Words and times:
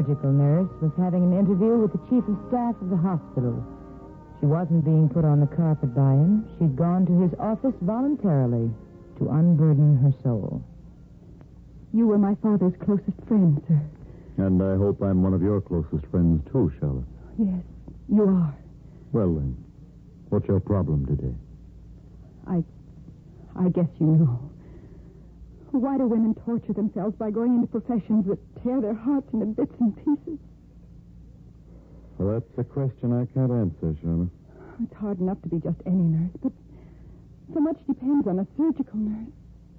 surgical 0.00 0.32
nurse, 0.32 0.68
was 0.80 0.92
having 0.96 1.22
an 1.22 1.38
interview 1.38 1.76
with 1.76 1.92
the 1.92 2.00
chief 2.08 2.24
of 2.26 2.36
staff 2.48 2.74
of 2.80 2.88
the 2.88 2.96
hospital. 2.96 3.62
She 4.40 4.46
wasn't 4.46 4.84
being 4.84 5.08
put 5.08 5.24
on 5.24 5.40
the 5.40 5.46
carpet 5.46 5.94
by 5.94 6.12
him. 6.12 6.48
She'd 6.58 6.74
gone 6.74 7.04
to 7.04 7.20
his 7.20 7.32
office 7.38 7.74
voluntarily 7.82 8.70
to 9.18 9.28
unburden 9.28 9.98
her 9.98 10.12
soul. 10.22 10.64
You 11.92 12.06
were 12.06 12.16
my 12.16 12.34
father's 12.36 12.72
closest 12.82 13.20
friend, 13.28 13.60
sir. 13.68 13.80
And 14.38 14.62
I 14.62 14.76
hope 14.76 15.02
I'm 15.02 15.22
one 15.22 15.34
of 15.34 15.42
your 15.42 15.60
closest 15.60 16.06
friends, 16.10 16.40
too, 16.50 16.72
Charlotte. 16.80 17.04
Yes, 17.38 17.60
you 18.08 18.22
are. 18.22 18.54
Well, 19.12 19.34
then, 19.34 19.56
what's 20.30 20.48
your 20.48 20.60
problem 20.60 21.04
today? 21.04 21.34
I. 22.46 22.64
I 23.58 23.68
guess 23.68 23.88
you 23.98 24.06
know. 24.06 24.50
Why 25.72 25.96
do 25.98 26.06
women 26.06 26.34
torture 26.44 26.72
themselves 26.72 27.14
by 27.16 27.30
going 27.30 27.54
into 27.54 27.68
professions 27.68 28.26
that 28.26 28.38
tear 28.62 28.80
their 28.80 28.94
hearts 28.94 29.28
into 29.32 29.46
bits 29.46 29.74
and 29.80 29.96
pieces? 29.96 30.38
Well, 32.18 32.34
that's 32.34 32.58
a 32.58 32.64
question 32.64 33.12
I 33.14 33.26
can't 33.32 33.52
answer, 33.52 33.96
Charlotte. 34.02 34.28
It's 34.82 34.94
hard 34.96 35.20
enough 35.20 35.40
to 35.42 35.48
be 35.48 35.58
just 35.58 35.78
any 35.86 36.02
nurse, 36.02 36.32
but 36.42 36.52
so 37.54 37.60
much 37.60 37.78
depends 37.86 38.26
on 38.26 38.40
a 38.40 38.46
surgical 38.56 38.98
nurse. 38.98 39.32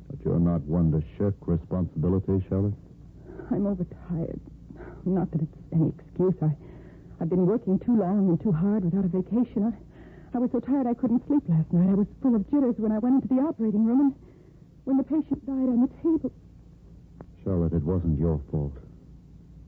But 0.10 0.24
you're 0.24 0.40
not 0.40 0.62
one 0.62 0.92
to 0.92 1.04
shirk 1.18 1.36
responsibility, 1.46 2.44
Charlotte? 2.48 2.74
I'm 3.52 3.68
overtired. 3.68 4.40
Not 5.06 5.30
that 5.32 5.42
it's 5.42 5.58
any 5.74 5.90
excuse. 5.90 6.36
I, 6.42 6.56
I've 7.20 7.30
been 7.30 7.46
working 7.46 7.80
too 7.80 7.98
long 7.98 8.30
and 8.30 8.42
too 8.42 8.52
hard 8.52 8.86
without 8.86 9.06
a 9.06 9.10
vacation. 9.10 9.74
I, 9.74 10.38
I 10.38 10.40
was 10.40 10.52
so 10.52 10.60
tired 10.60 10.88
I 10.88 10.94
couldn't 10.94 11.26
sleep 11.28 11.44
last 11.48 11.72
night. 11.74 11.90
I 11.92 11.96
was 11.96 12.08
full 12.22 12.36
of 12.36 12.50
jitters 12.50 12.76
when 12.78 12.92
I 12.92 13.00
went 13.00 13.22
into 13.22 13.28
the 13.28 13.42
operating 13.42 13.86
room 13.86 14.00
and 14.00 14.14
when 14.86 14.98
the 14.98 15.04
patient 15.04 15.46
died 15.46 15.70
on 15.70 15.82
the 15.82 15.92
table. 16.02 16.32
Charlotte, 17.44 17.74
it 17.74 17.84
wasn't 17.84 18.20
your 18.20 18.40
fault. 18.52 18.74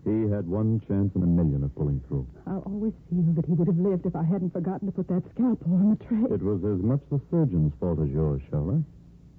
He 0.03 0.27
had 0.29 0.47
one 0.47 0.81
chance 0.87 1.15
in 1.15 1.23
a 1.23 1.25
million 1.25 1.63
of 1.63 1.73
pulling 1.75 2.01
through. 2.07 2.27
I'll 2.45 2.63
always 2.67 2.91
feel 3.09 3.23
that 3.39 3.45
he 3.45 3.53
would 3.53 3.67
have 3.67 3.79
lived 3.79 4.05
if 4.05 4.15
I 4.15 4.23
hadn't 4.23 4.51
forgotten 4.51 4.87
to 4.87 4.91
put 4.91 5.07
that 5.07 5.23
scalpel 5.33 5.73
on 5.73 5.95
the 5.95 5.99
tray. 6.03 6.27
It 6.27 6.43
was 6.43 6.59
as 6.65 6.83
much 6.83 6.99
the 7.09 7.21
surgeon's 7.31 7.71
fault 7.79 7.99
as 8.03 8.09
yours, 8.09 8.41
Charlotte. 8.51 8.83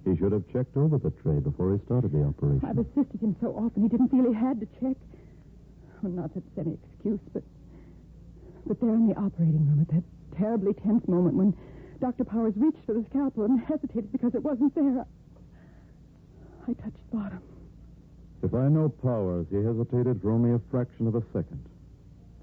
He 0.08 0.16
should 0.16 0.32
have 0.32 0.44
checked 0.52 0.76
over 0.76 0.96
the 0.96 1.12
tray 1.20 1.38
before 1.40 1.76
he 1.76 1.84
started 1.84 2.12
the 2.12 2.24
operation. 2.24 2.64
I've 2.64 2.78
assisted 2.78 3.20
him 3.20 3.36
so 3.40 3.52
often 3.56 3.82
he 3.82 3.88
didn't 3.88 4.08
feel 4.08 4.24
he 4.24 4.34
had 4.34 4.60
to 4.60 4.68
check. 4.80 4.96
Well, 6.02 6.12
not 6.12 6.32
that 6.34 6.42
it's 6.44 6.58
any 6.58 6.76
excuse, 6.80 7.20
but 7.32 7.42
but 8.66 8.80
there 8.80 8.94
in 8.94 9.06
the 9.08 9.16
operating 9.16 9.68
room 9.68 9.80
at 9.84 9.88
that 9.94 10.04
terribly 10.38 10.72
tense 10.72 11.06
moment 11.08 11.36
when 11.36 11.54
Dr. 12.00 12.24
Powers 12.24 12.54
reached 12.56 12.84
for 12.86 12.94
the 12.94 13.04
scalpel 13.10 13.44
and 13.44 13.60
hesitated 13.60 14.10
because 14.12 14.34
it 14.34 14.42
wasn't 14.42 14.74
there. 14.74 15.04
I, 16.66 16.72
touched 16.72 17.10
bottom. 17.12 17.42
If 18.42 18.54
I 18.54 18.68
know 18.68 18.88
Powers, 18.88 19.46
he 19.50 19.56
hesitated 19.56 20.20
for 20.22 20.30
only 20.30 20.52
a 20.52 20.60
fraction 20.70 21.06
of 21.06 21.14
a 21.14 21.22
second. 21.32 21.64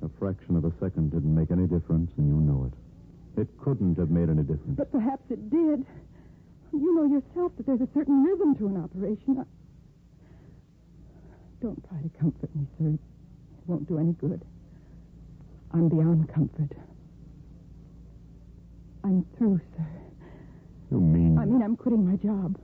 A 0.03 0.09
fraction 0.19 0.55
of 0.55 0.65
a 0.65 0.71
second 0.79 1.11
didn't 1.11 1.33
make 1.33 1.51
any 1.51 1.67
difference, 1.67 2.11
and 2.17 2.27
you 2.27 2.35
know 2.35 2.69
it. 2.69 3.41
It 3.41 3.47
couldn't 3.63 3.97
have 3.97 4.09
made 4.09 4.29
any 4.29 4.41
difference. 4.41 4.77
But 4.77 4.91
perhaps 4.91 5.23
it 5.29 5.49
did. 5.49 5.85
You 6.73 6.95
know 6.95 7.05
yourself 7.05 7.51
that 7.57 7.65
there's 7.65 7.81
a 7.81 7.89
certain 7.93 8.23
rhythm 8.23 8.55
to 8.57 8.67
an 8.67 8.77
operation. 8.83 9.39
I... 9.39 9.43
Don't 11.61 11.83
try 11.87 12.01
to 12.01 12.09
comfort 12.19 12.49
me, 12.55 12.65
sir. 12.77 12.87
It 12.93 12.99
won't 13.67 13.87
do 13.87 13.99
any 13.99 14.13
good. 14.13 14.41
I'm 15.73 15.87
beyond 15.89 16.33
comfort. 16.33 16.71
I'm 19.03 19.25
through, 19.37 19.59
sir. 19.77 19.87
You 20.91 20.99
mean... 20.99 21.37
I 21.37 21.45
mean, 21.45 21.61
I'm 21.61 21.75
quitting 21.75 22.05
my 22.09 22.17
job. 22.17 22.57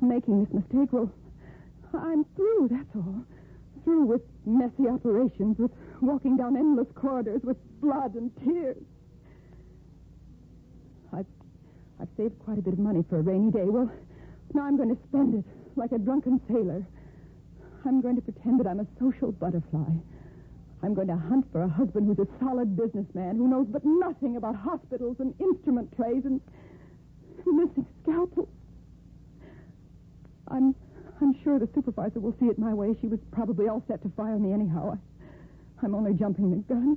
Making 0.00 0.44
this 0.44 0.54
mistake, 0.54 0.92
well, 0.92 1.10
I'm 1.92 2.24
through, 2.36 2.68
that's 2.70 2.94
all. 2.94 3.24
Through 3.84 4.04
with 4.04 4.22
messy 4.46 4.88
operations, 4.88 5.58
with 5.58 5.72
walking 6.00 6.36
down 6.36 6.56
endless 6.56 6.86
corridors, 6.94 7.40
with 7.42 7.56
blood 7.80 8.14
and 8.14 8.30
tears. 8.44 8.82
I've, 11.12 11.26
I've 12.00 12.08
saved 12.16 12.38
quite 12.44 12.58
a 12.58 12.62
bit 12.62 12.74
of 12.74 12.78
money 12.78 13.04
for 13.08 13.18
a 13.18 13.22
rainy 13.22 13.50
day. 13.50 13.64
Well, 13.64 13.90
now 14.54 14.62
I'm 14.62 14.76
going 14.76 14.94
to 14.94 15.02
spend 15.08 15.34
it 15.34 15.44
like 15.76 15.92
a 15.92 15.98
drunken 15.98 16.40
sailor. 16.48 16.86
I'm 17.84 18.00
going 18.00 18.16
to 18.16 18.22
pretend 18.22 18.60
that 18.60 18.66
I'm 18.66 18.80
a 18.80 18.86
social 19.00 19.32
butterfly. 19.32 19.90
I'm 20.82 20.94
going 20.94 21.08
to 21.08 21.16
hunt 21.16 21.46
for 21.50 21.62
a 21.62 21.68
husband 21.68 22.06
who's 22.06 22.24
a 22.24 22.30
solid 22.38 22.76
businessman 22.76 23.36
who 23.36 23.48
knows 23.48 23.66
but 23.68 23.82
nothing 23.84 24.36
about 24.36 24.54
hospitals 24.54 25.16
and 25.18 25.34
instrument 25.40 25.94
trays 25.96 26.24
and 26.24 26.40
missing 27.46 27.86
scalpels. 28.02 28.48
I'm 30.50 30.74
I'm 31.20 31.34
sure 31.42 31.58
the 31.58 31.68
supervisor 31.74 32.20
will 32.20 32.34
see 32.38 32.46
it 32.46 32.58
my 32.58 32.72
way. 32.72 32.96
She 33.00 33.08
was 33.08 33.18
probably 33.32 33.68
all 33.68 33.82
set 33.88 34.02
to 34.02 34.08
fire 34.16 34.38
me 34.38 34.52
anyhow. 34.52 34.96
I, 34.96 35.84
I'm 35.84 35.94
only 35.94 36.14
jumping 36.14 36.50
the 36.50 36.56
gun. 36.72 36.96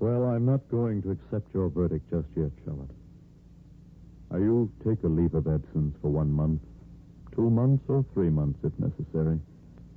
Well, 0.00 0.24
I'm 0.24 0.44
not 0.44 0.60
going 0.70 1.02
to 1.02 1.12
accept 1.12 1.54
your 1.54 1.68
verdict 1.68 2.10
just 2.10 2.26
yet, 2.36 2.50
Charlotte. 2.64 2.90
Now, 4.30 4.38
you 4.38 4.70
take 4.86 5.02
a 5.04 5.06
leave 5.06 5.34
of 5.34 5.46
absence 5.46 5.94
for 6.02 6.10
one 6.10 6.32
month, 6.32 6.60
two 7.34 7.48
months, 7.48 7.84
or 7.88 8.04
three 8.12 8.28
months 8.30 8.58
if 8.64 8.72
necessary, 8.80 9.38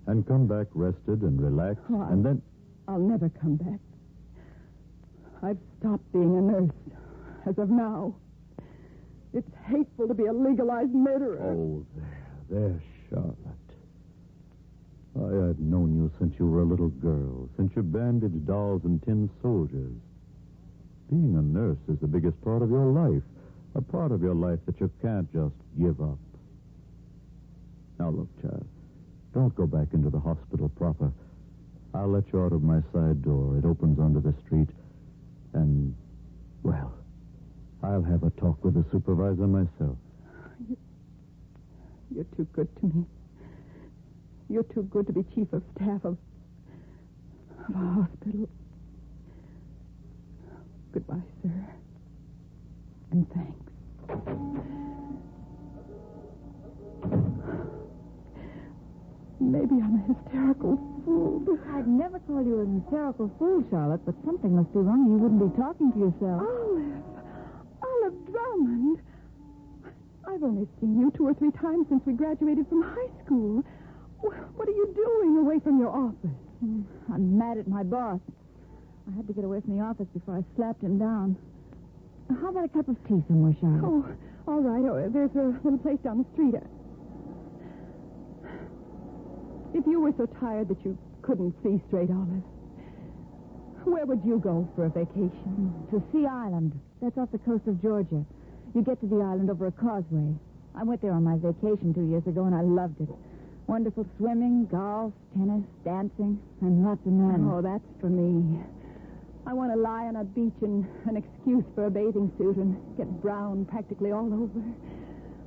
and 0.06 0.26
come 0.28 0.46
back 0.48 0.68
rested 0.76 1.22
and 1.24 1.42
relaxed, 1.42 1.84
Oh, 1.90 2.02
and 2.04 2.24
then. 2.24 2.42
I'll 2.88 3.00
never 3.00 3.30
come 3.30 3.56
back. 3.56 3.80
I've 5.44 5.58
stopped 5.80 6.10
being 6.14 6.38
a 6.38 6.42
nurse 6.42 6.72
as 7.48 7.58
of 7.58 7.70
now. 7.70 8.16
It's 9.38 9.52
hateful 9.68 10.08
to 10.08 10.16
be 10.16 10.26
a 10.26 10.34
legalized 10.34 10.96
murderer. 10.96 11.38
Oh, 11.44 11.86
there, 11.96 12.10
there, 12.50 12.84
Charlotte. 13.08 13.38
I 15.16 15.48
had 15.48 15.60
known 15.60 15.94
you 15.96 16.12
since 16.18 16.34
you 16.40 16.48
were 16.48 16.62
a 16.62 16.66
little 16.66 16.90
girl, 16.90 17.48
since 17.56 17.72
you 17.76 17.84
bandaged 17.84 18.48
dolls 18.48 18.82
and 18.84 19.00
tin 19.04 19.30
soldiers. 19.44 19.94
Being 21.12 21.36
a 21.38 21.42
nurse 21.44 21.78
is 21.88 22.00
the 22.00 22.08
biggest 22.08 22.42
part 22.44 22.64
of 22.64 22.72
your 22.72 22.88
life, 22.88 23.22
a 23.76 23.82
part 23.82 24.12
of 24.12 24.24
your 24.24 24.34
life 24.34 24.58
that 24.66 24.80
you 24.80 24.90
can't 25.04 25.32
just 25.32 25.54
give 25.80 26.02
up. 26.02 26.18
Now, 28.00 28.10
look, 28.10 28.42
child, 28.42 28.66
don't 29.36 29.54
go 29.54 29.68
back 29.68 29.90
into 29.94 30.10
the 30.10 30.20
hospital 30.20 30.68
proper. 30.70 31.12
I'll 31.94 32.10
let 32.10 32.24
you 32.34 32.42
out 32.42 32.54
of 32.54 32.64
my 32.64 32.82
side 32.92 33.22
door. 33.22 33.56
It 33.60 33.66
opens 33.66 34.00
onto 34.00 34.20
the 34.20 34.34
street, 34.46 34.70
and, 35.54 35.94
well, 36.64 36.92
I'll 37.84 38.04
have 38.04 38.24
a 38.24 38.30
talk 38.32 38.64
with 38.64 38.74
the 38.74 38.86
supervisor 38.92 39.48
myself. 39.48 39.98
You're 42.14 42.26
too 42.36 42.48
good 42.54 42.68
to 42.80 42.86
me. 42.88 43.06
You're 44.50 44.64
too 44.64 44.84
good 44.84 45.08
to 45.08 45.14
be 45.14 45.24
chief 45.36 45.52
of 45.54 45.62
staff 45.76 46.04
of, 46.06 46.18
of 47.70 47.76
a 47.76 47.78
hospital. 47.78 48.50
Goodbye, 50.94 51.22
sir. 51.44 51.68
And 53.12 53.28
thanks. 53.34 53.68
Maybe 59.40 59.76
I'm 59.82 59.96
a 60.02 60.14
hysterical 60.14 60.76
fool, 61.06 61.40
but 61.46 61.60
I'd 61.76 61.88
never 61.88 62.20
call 62.20 62.44
you 62.44 62.60
a 62.62 62.66
hysterical 62.82 63.30
fool, 63.38 63.64
Charlotte, 63.70 64.02
but 64.06 64.16
something 64.26 64.56
must 64.56 64.74
be 64.74 64.80
wrong. 64.80 65.06
You 65.06 65.18
wouldn't 65.18 65.40
be 65.40 65.56
talking 65.62 65.92
to 65.94 66.00
yourself. 66.00 66.42
Olive, 66.42 66.82
Olive 66.82 67.17
Drummond. 68.64 69.00
I've 70.28 70.44
only 70.44 70.68
seen 70.80 71.00
you 71.00 71.12
two 71.16 71.28
or 71.28 71.34
three 71.34 71.52
times 71.52 71.88
since 71.90 72.02
we 72.06 72.14
graduated 72.14 72.68
from 72.68 72.82
high 72.82 73.10
school. 73.26 73.64
What 74.20 74.68
are 74.68 74.72
you 74.72 74.94
doing 74.96 75.38
away 75.38 75.60
from 75.60 75.80
your 75.80 75.90
office? 75.90 76.36
Hmm, 76.60 76.82
I'm 77.14 77.38
mad 77.38 77.58
at 77.58 77.68
my 77.68 77.84
boss. 77.84 78.20
I 79.08 79.16
had 79.16 79.28
to 79.28 79.34
get 79.34 79.46
away 79.46 79.62
from 79.62 79.78
the 79.78 79.84
office 79.84 80.08
before 80.14 80.38
I 80.38 80.44
slapped 80.56 80.84
him 80.84 80.98
down. 80.98 81.38
How 82.42 82.50
about 82.50 82.66
a 82.66 82.70
cup 82.70 82.90
of 82.90 82.98
tea 83.08 83.24
somewhere, 83.28 83.56
Charlotte? 83.62 83.86
Oh, 83.86 84.06
all 84.48 84.60
right. 84.60 84.84
Oh, 84.84 85.10
there's 85.14 85.32
a 85.36 85.56
little 85.64 85.80
place 85.80 86.00
down 86.04 86.18
the 86.18 86.26
street. 86.34 86.56
If 89.74 89.86
you 89.86 90.02
were 90.02 90.12
so 90.18 90.26
tired 90.42 90.68
that 90.70 90.84
you 90.84 90.98
couldn't 91.22 91.56
see 91.64 91.80
straight, 91.88 92.10
Olive, 92.10 92.44
where 93.86 94.06
would 94.06 94.22
you 94.26 94.40
go 94.40 94.68
for 94.76 94.86
a 94.86 94.90
vacation? 94.90 95.72
To 95.92 96.04
Sea 96.12 96.26
Island. 96.26 96.78
That's 97.02 97.18
off 97.18 97.32
the 97.32 97.38
coast 97.40 97.68
of 97.68 97.82
Georgia. 97.82 98.26
You 98.76 98.82
get 98.84 99.00
to 99.02 99.08
the 99.08 99.16
island 99.18 99.50
over 99.50 99.68
a 99.68 99.72
causeway. 99.72 100.36
I 100.76 100.84
went 100.84 101.02
there 101.02 101.14
on 101.14 101.24
my 101.24 101.38
vacation 101.38 101.94
two 101.94 102.08
years 102.08 102.26
ago, 102.28 102.46
and 102.46 102.54
I 102.54 102.62
loved 102.62 103.02
it. 103.02 103.10
Wonderful 103.68 104.06
swimming, 104.18 104.66
golf, 104.72 105.12
tennis, 105.36 105.64
dancing, 105.84 106.40
and 106.62 106.86
lots 106.86 107.02
of 107.06 107.12
men. 107.12 107.50
Oh, 107.52 107.62
that's 107.62 107.84
for 108.00 108.08
me. 108.08 108.60
I 109.46 109.54
want 109.54 109.72
to 109.72 109.78
lie 109.78 110.06
on 110.06 110.18
a 110.18 110.24
beach 110.24 110.54
in 110.62 110.88
an 111.06 111.18
excuse 111.18 111.64
for 111.74 111.86
a 111.86 111.90
bathing 111.90 112.32
suit 112.38 112.58
and 112.58 112.78
get 112.98 113.08
brown 113.22 113.66
practically 113.66 114.12
all 114.12 114.28
over. 114.28 114.62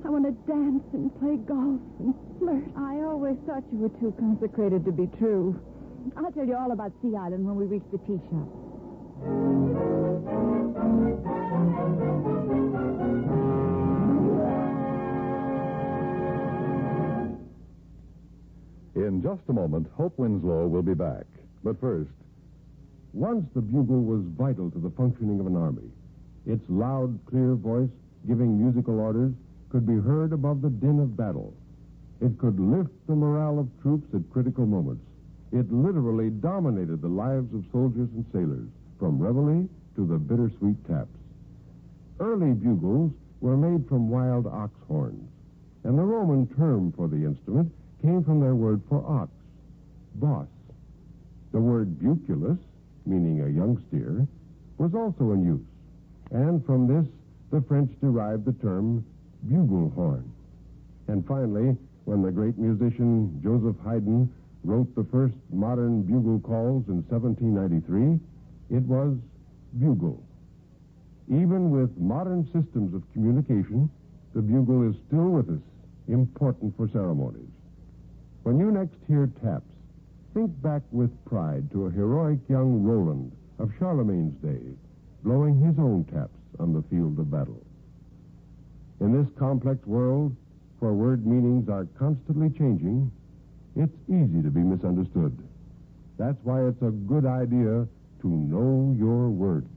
I 0.03 0.09
want 0.09 0.25
to 0.25 0.31
dance 0.51 0.83
and 0.93 1.13
play 1.19 1.37
golf 1.37 1.79
and 1.99 2.15
flirt. 2.39 2.65
I 2.75 3.01
always 3.05 3.37
thought 3.45 3.63
you 3.71 3.79
were 3.79 3.93
too 3.99 4.13
consecrated 4.19 4.83
to 4.85 4.91
be 4.91 5.07
true. 5.17 5.59
I'll 6.17 6.31
tell 6.31 6.45
you 6.45 6.57
all 6.57 6.71
about 6.71 6.91
Sea 7.01 7.15
Island 7.15 7.45
when 7.45 7.55
we 7.55 7.65
reach 7.65 7.83
the 7.91 7.99
tea 7.99 8.19
shop. 8.29 8.49
In 18.95 19.21
just 19.21 19.41
a 19.47 19.53
moment, 19.53 19.87
Hope 19.95 20.17
Winslow 20.17 20.67
will 20.67 20.81
be 20.81 20.93
back. 20.93 21.25
But 21.63 21.79
first, 21.79 22.11
Once 23.13 23.45
the 23.53 23.61
bugle 23.61 24.01
was 24.01 24.23
vital 24.37 24.71
to 24.71 24.79
the 24.79 24.89
functioning 24.91 25.39
of 25.39 25.47
an 25.47 25.55
army. 25.55 25.89
Its 26.45 26.63
loud, 26.69 27.19
clear 27.25 27.55
voice, 27.55 27.89
giving 28.27 28.57
musical 28.61 28.99
orders, 28.99 29.33
could 29.69 29.85
be 29.85 29.95
heard 29.95 30.31
above 30.33 30.61
the 30.61 30.69
din 30.69 30.99
of 30.99 31.17
battle. 31.17 31.53
It 32.21 32.37
could 32.37 32.59
lift 32.59 32.91
the 33.07 33.15
morale 33.15 33.59
of 33.59 33.81
troops 33.81 34.13
at 34.13 34.29
critical 34.31 34.65
moments. 34.65 35.03
It 35.51 35.71
literally 35.71 36.29
dominated 36.29 37.01
the 37.01 37.09
lives 37.09 37.53
of 37.53 37.65
soldiers 37.71 38.09
and 38.15 38.25
sailors, 38.31 38.69
from 38.97 39.19
reveille 39.19 39.67
to 39.95 40.05
the 40.05 40.17
bittersweet 40.17 40.85
taps. 40.87 41.17
Early 42.19 42.53
bugles 42.53 43.11
were 43.41 43.57
made 43.57 43.87
from 43.87 44.09
wild 44.09 44.47
ox 44.47 44.73
horns, 44.87 45.29
and 45.83 45.97
the 45.97 46.03
Roman 46.03 46.47
term 46.47 46.91
for 46.93 47.07
the 47.07 47.25
instrument 47.25 47.73
came 48.01 48.23
from 48.23 48.39
their 48.39 48.55
word 48.55 48.81
for 48.89 49.03
ox, 49.07 49.31
bos. 50.15 50.47
The 51.51 51.59
word 51.59 51.99
buculus, 51.99 52.57
meaning 53.05 53.41
a 53.41 53.49
young 53.49 53.83
steer, 53.87 54.27
was 54.77 54.93
also 54.95 55.31
in 55.31 55.43
use, 55.43 55.65
and 56.31 56.65
from 56.65 56.87
this 56.87 57.05
the 57.51 57.61
French 57.67 57.91
derived 57.99 58.45
the 58.45 58.53
term 58.53 59.05
bugle 59.47 59.89
horn. 59.89 60.31
And 61.07 61.25
finally, 61.27 61.75
when 62.05 62.21
the 62.21 62.31
great 62.31 62.57
musician 62.57 63.39
Joseph 63.43 63.75
Haydn 63.83 64.31
wrote 64.63 64.93
the 64.95 65.03
first 65.11 65.35
modern 65.51 66.03
bugle 66.03 66.39
calls 66.39 66.87
in 66.87 67.03
1793, 67.09 68.19
it 68.75 68.83
was 68.83 69.17
bugle. 69.79 70.23
Even 71.27 71.69
with 71.71 71.95
modern 71.97 72.45
systems 72.45 72.93
of 72.93 73.03
communication, 73.13 73.89
the 74.33 74.41
bugle 74.41 74.89
is 74.89 74.95
still 75.07 75.29
with 75.29 75.49
us, 75.49 75.61
important 76.07 76.75
for 76.77 76.87
ceremonies. 76.89 77.49
When 78.43 78.57
you 78.57 78.71
next 78.71 78.97
hear 79.07 79.29
taps, 79.43 79.69
think 80.33 80.59
back 80.61 80.81
with 80.91 81.11
pride 81.25 81.69
to 81.71 81.85
a 81.85 81.91
heroic 81.91 82.39
young 82.49 82.83
Roland 82.83 83.31
of 83.59 83.71
Charlemagne's 83.77 84.35
day, 84.41 84.73
blowing 85.23 85.61
his 85.61 85.77
own 85.77 86.05
taps 86.05 86.39
on 86.59 86.73
the 86.73 86.81
field 86.89 87.19
of 87.19 87.29
battle. 87.29 87.61
In 88.99 89.13
this 89.13 89.31
complex 89.37 89.85
world, 89.85 90.35
where 90.79 90.93
word 90.93 91.25
meanings 91.25 91.69
are 91.69 91.87
constantly 91.99 92.49
changing, 92.49 93.11
it's 93.75 93.95
easy 94.09 94.41
to 94.41 94.49
be 94.49 94.61
misunderstood. 94.61 95.37
That's 96.17 96.43
why 96.43 96.65
it's 96.65 96.81
a 96.81 96.91
good 96.91 97.25
idea 97.25 97.87
to 98.21 98.27
know 98.27 98.95
your 98.97 99.29
words. 99.29 99.69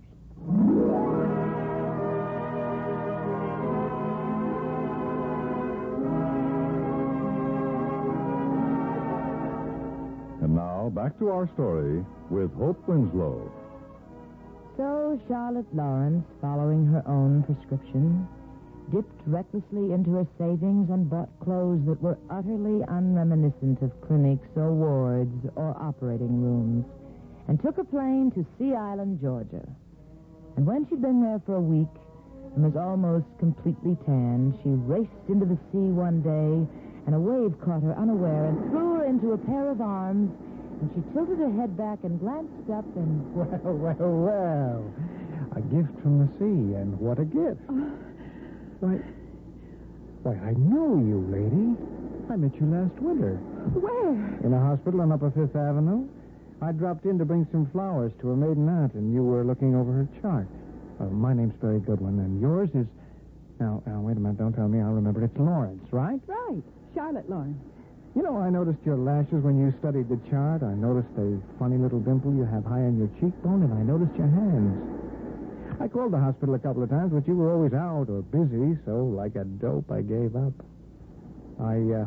Back 10.90 11.18
to 11.18 11.30
our 11.30 11.48
story 11.54 12.04
with 12.30 12.52
Hope 12.54 12.86
Winslow. 12.88 13.50
So 14.76 15.20
Charlotte 15.28 15.72
Lawrence, 15.74 16.26
following 16.40 16.86
her 16.86 17.02
own 17.06 17.42
prescription, 17.44 18.26
dipped 18.92 19.20
recklessly 19.26 19.92
into 19.92 20.10
her 20.14 20.26
savings 20.36 20.90
and 20.90 21.08
bought 21.08 21.30
clothes 21.40 21.80
that 21.86 22.02
were 22.02 22.18
utterly 22.28 22.82
unreminiscent 22.88 23.80
of 23.82 23.92
clinics 24.06 24.48
or 24.56 24.72
wards 24.72 25.46
or 25.56 25.76
operating 25.80 26.42
rooms, 26.42 26.84
and 27.48 27.62
took 27.62 27.78
a 27.78 27.84
plane 27.84 28.30
to 28.34 28.44
Sea 28.58 28.74
Island, 28.74 29.20
Georgia. 29.22 29.66
And 30.56 30.66
when 30.66 30.86
she'd 30.88 31.02
been 31.02 31.22
there 31.22 31.40
for 31.46 31.56
a 31.56 31.60
week 31.60 31.88
and 32.54 32.64
was 32.64 32.76
almost 32.76 33.26
completely 33.38 33.96
tanned, 34.06 34.58
she 34.62 34.70
raced 34.70 35.28
into 35.28 35.46
the 35.46 35.58
sea 35.72 35.90
one 35.90 36.20
day, 36.22 36.66
and 37.06 37.14
a 37.14 37.18
wave 37.18 37.54
caught 37.60 37.82
her 37.82 37.96
unaware 37.98 38.46
and 38.46 38.70
threw 38.70 38.94
her 38.96 39.04
into 39.04 39.32
a 39.32 39.38
pair 39.38 39.70
of 39.70 39.80
arms, 39.80 40.30
and 40.84 40.92
she 40.92 41.00
tilted 41.14 41.38
her 41.38 41.50
head 41.56 41.76
back 41.78 41.98
and 42.04 42.20
glanced 42.20 42.68
up 42.68 42.84
and 42.96 43.24
Well, 43.34 43.72
well, 43.72 43.96
well. 43.98 44.94
A 45.56 45.60
gift 45.72 45.96
from 46.02 46.18
the 46.20 46.28
sea, 46.36 46.76
and 46.76 46.98
what 47.00 47.18
a 47.18 47.24
gift. 47.24 47.60
Why, 48.80 49.00
why, 50.24 50.34
I 50.44 50.52
know 50.60 51.00
you, 51.00 51.24
lady. 51.32 51.72
I 52.28 52.36
met 52.36 52.52
you 52.60 52.66
last 52.66 53.00
winter 53.00 53.36
Where? 53.80 54.12
in 54.44 54.52
a 54.52 54.60
hospital 54.60 55.00
on 55.00 55.12
Upper 55.12 55.30
Fifth 55.30 55.56
Avenue. 55.56 56.08
I 56.60 56.72
dropped 56.72 57.04
in 57.04 57.18
to 57.18 57.24
bring 57.24 57.46
some 57.52 57.66
flowers 57.70 58.12
to 58.20 58.32
a 58.32 58.36
maiden 58.36 58.68
aunt, 58.68 58.92
and 58.94 59.12
you 59.14 59.22
were 59.22 59.44
looking 59.44 59.74
over 59.74 59.92
her 59.92 60.08
chart. 60.20 60.48
Uh, 61.00 61.04
my 61.04 61.32
name's 61.32 61.54
Barry 61.60 61.80
Goodwin, 61.80 62.18
and 62.18 62.40
yours 62.40 62.68
is. 62.74 62.86
Now, 63.60 63.82
now, 63.86 64.00
wait 64.00 64.16
a 64.16 64.20
minute. 64.20 64.36
Don't 64.38 64.52
tell 64.52 64.68
me. 64.68 64.80
I'll 64.80 64.92
remember. 64.92 65.22
It's 65.24 65.36
Lawrence, 65.38 65.86
right? 65.92 66.20
Right. 66.26 66.62
Charlotte 66.94 67.28
Lawrence. 67.30 67.56
You 68.14 68.22
know, 68.22 68.38
I 68.38 68.48
noticed 68.48 68.78
your 68.86 68.96
lashes 68.96 69.42
when 69.42 69.58
you 69.58 69.74
studied 69.82 70.08
the 70.08 70.20
chart. 70.30 70.62
I 70.62 70.74
noticed 70.74 71.10
a 71.18 71.34
funny 71.58 71.76
little 71.76 71.98
dimple 71.98 72.30
you 72.32 72.46
have 72.46 72.62
high 72.64 72.86
on 72.86 72.94
your 72.94 73.10
cheekbone, 73.18 73.66
and 73.66 73.74
I 73.74 73.82
noticed 73.82 74.14
your 74.14 74.30
hands. 74.30 74.70
I 75.82 75.88
called 75.88 76.12
the 76.14 76.22
hospital 76.22 76.54
a 76.54 76.62
couple 76.62 76.84
of 76.86 76.90
times, 76.90 77.10
but 77.10 77.26
you 77.26 77.34
were 77.34 77.50
always 77.50 77.74
out 77.74 78.06
or 78.06 78.22
busy, 78.22 78.78
so 78.86 79.10
like 79.10 79.34
a 79.34 79.42
dope, 79.42 79.90
I 79.90 80.02
gave 80.06 80.38
up. 80.38 80.54
I, 81.58 82.06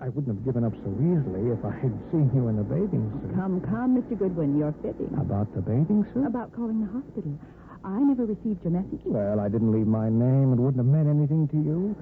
I 0.00 0.08
wouldn't 0.08 0.32
have 0.32 0.40
given 0.40 0.64
up 0.64 0.72
so 0.72 0.88
easily 0.96 1.52
if 1.52 1.60
I 1.68 1.76
had 1.76 1.92
seen 2.08 2.32
you 2.32 2.48
in 2.48 2.56
the 2.56 2.64
bathing 2.64 3.12
suit. 3.12 3.36
Come, 3.36 3.60
come, 3.60 4.00
Mr. 4.00 4.16
Goodwin. 4.16 4.56
You're 4.56 4.72
fibbing. 4.80 5.12
About 5.20 5.52
the 5.52 5.60
bathing 5.60 6.08
suit? 6.16 6.24
About 6.24 6.56
calling 6.56 6.80
the 6.80 6.88
hospital. 6.88 7.36
I 7.84 8.00
never 8.00 8.24
received 8.24 8.64
your 8.64 8.72
message. 8.72 9.04
Well, 9.04 9.38
I 9.38 9.52
didn't 9.52 9.70
leave 9.70 9.86
my 9.86 10.08
name. 10.08 10.56
It 10.56 10.60
wouldn't 10.64 10.80
have 10.80 10.88
meant 10.88 11.12
anything 11.12 11.44
to 11.52 11.60
you. 11.60 11.92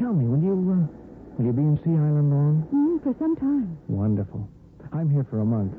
Tell 0.00 0.16
me, 0.16 0.24
will 0.24 0.40
you, 0.40 0.56
uh, 0.72 1.03
will 1.38 1.46
you 1.46 1.52
be 1.52 1.62
in 1.62 1.76
Sea 1.84 1.94
Island 1.96 2.30
long? 2.30 2.54
Mm, 2.72 3.02
for 3.02 3.14
some 3.18 3.36
time. 3.36 3.78
Wonderful. 3.88 4.48
I'm 4.92 5.10
here 5.10 5.26
for 5.28 5.40
a 5.40 5.44
month. 5.44 5.74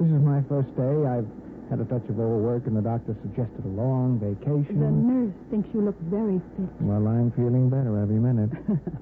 This 0.00 0.08
is 0.08 0.20
my 0.20 0.42
first 0.48 0.68
day. 0.76 0.94
I've 1.08 1.28
had 1.70 1.80
a 1.80 1.88
touch 1.88 2.04
of 2.08 2.20
overwork, 2.20 2.66
and 2.66 2.76
the 2.76 2.84
doctor 2.84 3.16
suggested 3.24 3.64
a 3.64 3.72
long 3.72 4.20
vacation. 4.20 4.76
The 4.80 4.92
nurse 4.92 5.32
thinks 5.48 5.68
you 5.72 5.80
look 5.80 5.96
very 6.12 6.36
fit. 6.56 6.68
Well, 6.84 7.06
I'm 7.08 7.32
feeling 7.32 7.70
better 7.72 7.96
every 7.96 8.20
minute. 8.20 8.52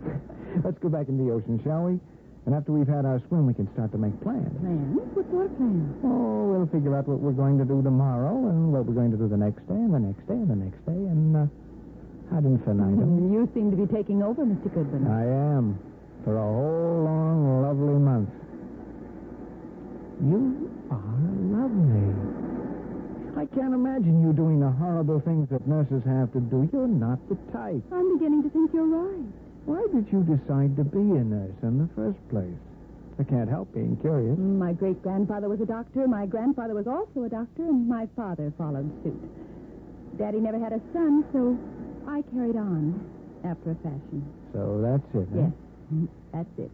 Let's 0.64 0.78
go 0.78 0.88
back 0.88 1.08
in 1.08 1.18
the 1.18 1.32
ocean, 1.32 1.58
shall 1.62 1.90
we? 1.90 1.98
And 2.46 2.54
after 2.54 2.72
we've 2.72 2.88
had 2.88 3.04
our 3.04 3.20
swim, 3.28 3.46
we 3.46 3.54
can 3.54 3.70
start 3.74 3.92
to 3.92 3.98
make 3.98 4.14
plans. 4.22 4.48
Plans? 4.62 4.96
What 4.96 5.26
sort 5.30 5.46
of 5.50 5.56
plans? 5.58 5.90
Oh, 6.06 6.54
we'll 6.54 6.70
figure 6.70 6.94
out 6.96 7.06
what 7.06 7.18
we're 7.20 7.36
going 7.36 7.58
to 7.58 7.66
do 7.66 7.82
tomorrow, 7.82 8.34
and 8.48 8.72
what 8.72 8.86
we're 8.86 8.94
going 8.96 9.10
to 9.10 9.18
do 9.18 9.28
the 9.28 9.36
next 9.36 9.66
day, 9.66 9.74
and 9.78 9.92
the 9.92 9.98
next 10.00 10.22
day, 10.26 10.38
and 10.38 10.50
the 10.50 10.56
next 10.58 10.80
day, 10.86 10.94
and 11.10 11.36
uh, 11.36 11.46
ad 12.32 12.44
infinitum. 12.44 13.30
Mm, 13.30 13.32
you 13.32 13.48
seem 13.54 13.70
to 13.70 13.76
be 13.76 13.86
taking 13.92 14.22
over, 14.22 14.44
Mr. 14.44 14.72
Goodwin. 14.72 15.06
I 15.06 15.24
am. 15.56 15.78
For 16.24 16.36
a 16.36 16.42
whole 16.42 17.04
long, 17.04 17.62
lovely 17.62 17.98
month. 17.98 18.30
You 20.20 20.70
are 20.90 21.16
lovely. 21.56 22.12
I 23.40 23.46
can't 23.56 23.72
imagine 23.72 24.20
you 24.20 24.32
doing 24.32 24.60
the 24.60 24.70
horrible 24.70 25.20
things 25.20 25.48
that 25.50 25.66
nurses 25.66 26.02
have 26.04 26.32
to 26.32 26.40
do. 26.40 26.68
You're 26.72 26.88
not 26.88 27.18
the 27.28 27.36
type. 27.52 27.82
I'm 27.92 28.18
beginning 28.18 28.42
to 28.42 28.50
think 28.50 28.72
you're 28.74 28.84
right. 28.84 29.24
Why 29.64 29.86
did 29.92 30.12
you 30.12 30.20
decide 30.24 30.76
to 30.76 30.84
be 30.84 30.98
a 30.98 31.24
nurse 31.24 31.56
in 31.62 31.78
the 31.78 31.88
first 31.96 32.20
place? 32.28 32.58
I 33.18 33.24
can't 33.24 33.48
help 33.48 33.72
being 33.72 33.96
curious. 34.00 34.36
My 34.38 34.72
great 34.72 35.02
grandfather 35.02 35.48
was 35.48 35.60
a 35.60 35.66
doctor, 35.66 36.08
my 36.08 36.26
grandfather 36.26 36.74
was 36.74 36.86
also 36.86 37.24
a 37.24 37.28
doctor, 37.28 37.64
and 37.64 37.88
my 37.88 38.08
father 38.16 38.52
followed 38.56 38.90
suit. 39.02 39.20
Daddy 40.18 40.40
never 40.40 40.58
had 40.58 40.72
a 40.72 40.80
son, 40.92 41.24
so 41.32 41.56
I 42.06 42.22
carried 42.32 42.56
on 42.56 43.10
after 43.44 43.72
a 43.72 43.74
fashion. 43.76 44.32
So 44.52 44.80
that's 44.82 45.14
it, 45.14 45.28
huh? 45.32 45.40
Yes, 45.46 45.52
Mm, 45.92 46.08
that's 46.32 46.58
it. 46.58 46.70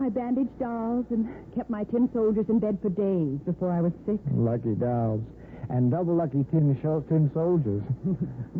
I 0.00 0.08
bandaged 0.10 0.56
dolls 0.60 1.06
and 1.10 1.26
kept 1.54 1.70
my 1.70 1.82
tin 1.84 2.08
soldiers 2.12 2.46
in 2.48 2.58
bed 2.60 2.78
for 2.82 2.90
days 2.90 3.38
before 3.46 3.70
I 3.72 3.80
was 3.80 3.92
sick. 4.04 4.20
Lucky 4.34 4.74
dolls. 4.74 5.22
And 5.70 5.90
double 5.90 6.14
lucky 6.14 6.44
tin, 6.52 6.78
show, 6.82 7.00
tin 7.08 7.30
soldiers. 7.34 7.82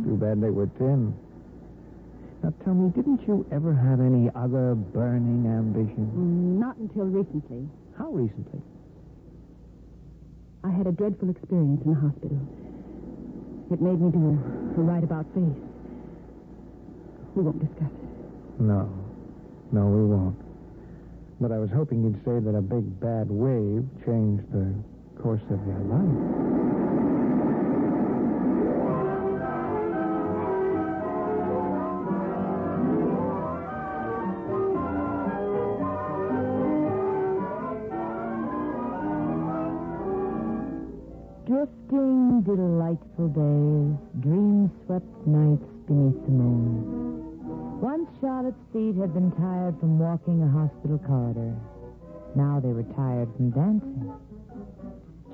Too 0.04 0.16
bad 0.16 0.40
they 0.40 0.50
were 0.50 0.66
tin. 0.78 1.14
Now 2.42 2.52
tell 2.64 2.74
me, 2.74 2.90
didn't 2.90 3.20
you 3.28 3.46
ever 3.52 3.72
have 3.74 4.00
any 4.00 4.30
other 4.34 4.74
burning 4.74 5.46
ambition? 5.46 6.10
Mm, 6.16 6.58
Not 6.58 6.76
until 6.78 7.04
recently. 7.04 7.68
How 7.96 8.10
recently? 8.10 8.60
I 10.64 10.70
had 10.70 10.86
a 10.88 10.92
dreadful 10.92 11.30
experience 11.30 11.82
in 11.84 11.94
the 11.94 12.00
hospital. 12.00 12.38
It 13.70 13.80
made 13.80 14.00
me 14.00 14.10
do 14.12 14.38
a 14.76 14.80
right 14.80 15.02
about 15.02 15.26
face. 15.34 15.42
We 17.34 17.42
won't 17.42 17.58
discuss 17.58 17.90
it. 17.90 18.60
No. 18.60 18.88
No, 19.72 19.86
we 19.86 20.04
won't. 20.04 20.36
But 21.40 21.52
I 21.52 21.58
was 21.58 21.70
hoping 21.74 22.02
you'd 22.04 22.24
say 22.24 22.38
that 22.38 22.56
a 22.56 22.62
big 22.62 23.00
bad 23.00 23.28
wave 23.28 23.84
changed 24.06 24.44
the 24.52 24.72
course 25.20 25.42
of 25.50 25.58
your 25.66 25.80
life. 25.80 26.16
Drifting, 41.46 42.42
delightful 42.42 43.28
days, 43.30 43.94
dream-swept 44.18 45.26
nights 45.28 45.70
beneath 45.86 46.18
the 46.26 46.32
moon. 46.32 47.80
Once 47.80 48.10
Charlotte's 48.20 48.58
feet 48.72 48.96
had 48.96 49.14
been 49.14 49.30
tired 49.30 49.78
from 49.78 49.96
walking 49.96 50.42
a 50.42 50.50
hospital 50.50 50.98
corridor. 51.06 51.54
Now 52.34 52.58
they 52.58 52.72
were 52.74 52.82
tired 52.98 53.28
from 53.36 53.50
dancing. 53.50 54.10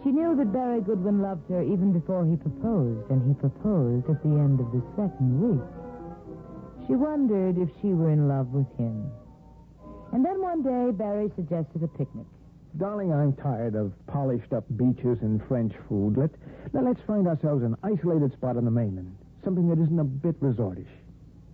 She 0.05 0.11
knew 0.11 0.37
that 0.37 0.53
Barry 0.53 0.83
Goodwin 0.83 1.23
loved 1.23 1.49
her 1.49 1.63
even 1.63 1.95
before 1.95 2.27
he 2.27 2.37
proposed, 2.37 3.09
and 3.09 3.25
he 3.27 3.33
proposed 3.33 4.05
at 4.11 4.23
the 4.23 4.37
end 4.37 4.61
of 4.61 4.71
the 4.71 4.85
second 4.93 5.33
week. 5.41 5.65
She 6.87 6.95
wondered 6.95 7.57
if 7.57 7.71
she 7.81 7.95
were 7.95 8.11
in 8.11 8.29
love 8.29 8.53
with 8.53 8.69
him. 8.77 9.11
And 10.13 10.23
then 10.23 10.43
one 10.43 10.63
day, 10.63 10.91
Barry 10.93 11.33
suggested 11.35 11.83
a 11.83 11.89
picnic. 11.89 12.27
Darling, 12.79 13.13
I'm 13.13 13.35
tired 13.35 13.75
of 13.75 13.93
polished 14.07 14.53
up 14.53 14.65
beaches 14.77 15.19
and 15.21 15.43
French 15.47 15.75
food. 15.89 16.17
Let, 16.17 16.31
let, 16.73 16.85
let's 16.85 17.01
find 17.07 17.29
ourselves 17.29 17.63
an 17.63 17.77
isolated 17.83 18.33
spot 18.33 18.57
on 18.57 18.65
the 18.65 18.71
mainland. 18.71 19.15
Something 19.45 19.69
that 19.69 19.79
isn't 19.79 19.99
a 19.99 20.05
bit 20.05 20.41
resortish. 20.41 20.89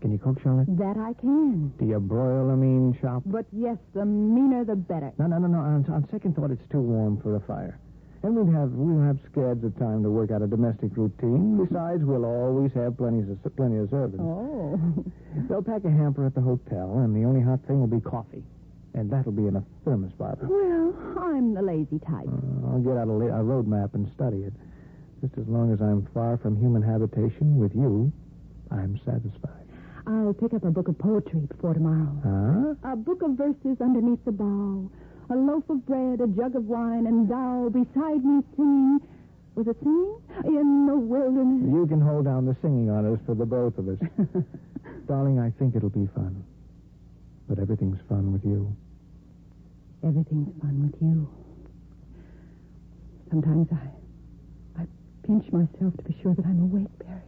Can 0.00 0.12
you 0.12 0.18
cook, 0.18 0.40
Charlotte? 0.42 0.68
That 0.78 0.96
I 0.96 1.12
can. 1.20 1.72
Do 1.78 1.86
you 1.86 1.98
broil 1.98 2.50
a 2.50 2.56
mean 2.56 2.96
chop? 3.00 3.24
But 3.26 3.46
yes, 3.52 3.78
the 3.94 4.04
meaner 4.04 4.64
the 4.64 4.76
better. 4.76 5.12
No, 5.18 5.26
no, 5.26 5.38
no, 5.38 5.48
no. 5.48 5.58
On, 5.58 5.84
on 5.90 6.08
second 6.12 6.36
thought, 6.36 6.52
it's 6.52 6.62
too 6.70 6.80
warm 6.80 7.20
for 7.20 7.34
a 7.34 7.40
fire. 7.40 7.80
And 8.22 8.34
we'll 8.34 8.50
have 8.54 8.70
we'll 8.72 9.02
have 9.06 9.18
scads 9.30 9.62
of 9.62 9.76
time 9.78 10.02
to 10.02 10.10
work 10.10 10.30
out 10.30 10.42
a 10.42 10.46
domestic 10.46 10.96
routine. 10.96 11.56
Besides, 11.64 12.02
we'll 12.04 12.24
always 12.24 12.72
have 12.74 12.96
plenty 12.96 13.20
of 13.20 13.56
plenty 13.56 13.78
of 13.78 13.90
servants. 13.90 14.22
Oh. 14.22 14.78
They'll 15.48 15.62
pack 15.62 15.84
a 15.84 15.90
hamper 15.90 16.26
at 16.26 16.34
the 16.34 16.40
hotel, 16.40 16.98
and 16.98 17.14
the 17.14 17.26
only 17.26 17.40
hot 17.40 17.60
thing 17.66 17.78
will 17.78 17.86
be 17.86 18.00
coffee, 18.00 18.42
and 18.98 19.10
that'll 19.10 19.32
be 19.32 19.46
in 19.46 19.56
a 19.56 19.64
thermos, 19.84 20.12
Barbara. 20.18 20.48
Well, 20.50 20.94
I'm 21.22 21.54
the 21.54 21.62
lazy 21.62 21.98
type. 22.00 22.26
Uh, 22.26 22.70
I'll 22.74 22.80
get 22.82 22.96
out 22.96 23.08
a, 23.08 23.12
la- 23.12 23.36
a 23.38 23.42
road 23.42 23.66
map 23.66 23.94
and 23.94 24.10
study 24.14 24.38
it. 24.44 24.52
Just 25.20 25.38
as 25.38 25.46
long 25.48 25.72
as 25.72 25.80
I'm 25.80 26.06
far 26.14 26.36
from 26.38 26.56
human 26.60 26.82
habitation 26.82 27.56
with 27.58 27.74
you, 27.74 28.12
I'm 28.70 28.98
satisfied. 29.04 29.66
I'll 30.06 30.32
pick 30.34 30.54
up 30.54 30.64
a 30.64 30.70
book 30.70 30.88
of 30.88 30.98
poetry 30.98 31.40
before 31.40 31.74
tomorrow. 31.74 32.10
Huh? 32.82 32.92
A 32.92 32.96
book 32.96 33.22
of 33.22 33.32
verses 33.36 33.76
underneath 33.80 34.24
the 34.24 34.32
bough. 34.32 34.90
A 35.30 35.36
loaf 35.36 35.64
of 35.68 35.84
bread, 35.84 36.20
a 36.22 36.26
jug 36.26 36.56
of 36.56 36.64
wine, 36.64 37.06
and 37.06 37.28
thou 37.28 37.68
beside 37.68 38.24
me 38.24 38.40
singing. 38.56 39.00
Was 39.54 39.66
it 39.66 39.76
singing? 39.82 40.16
In 40.44 40.86
the 40.86 40.96
wilderness. 40.96 41.68
You 41.70 41.86
can 41.86 42.00
hold 42.00 42.24
down 42.24 42.46
the 42.46 42.56
singing 42.62 42.88
honors 42.88 43.18
for 43.26 43.34
the 43.34 43.44
both 43.44 43.76
of 43.76 43.88
us. 43.88 43.98
Darling, 45.08 45.38
I 45.38 45.50
think 45.58 45.74
it'll 45.76 45.90
be 45.90 46.08
fun. 46.14 46.44
But 47.48 47.58
everything's 47.58 47.98
fun 48.08 48.32
with 48.32 48.44
you. 48.44 48.74
Everything's 50.04 50.54
fun 50.60 50.90
with 50.90 51.02
you. 51.02 51.28
Sometimes 53.30 53.68
I, 53.72 54.82
I 54.82 54.86
pinch 55.26 55.50
myself 55.52 55.96
to 55.96 56.02
be 56.04 56.16
sure 56.22 56.34
that 56.34 56.44
I'm 56.46 56.62
awake, 56.62 56.98
Barry. 57.00 57.20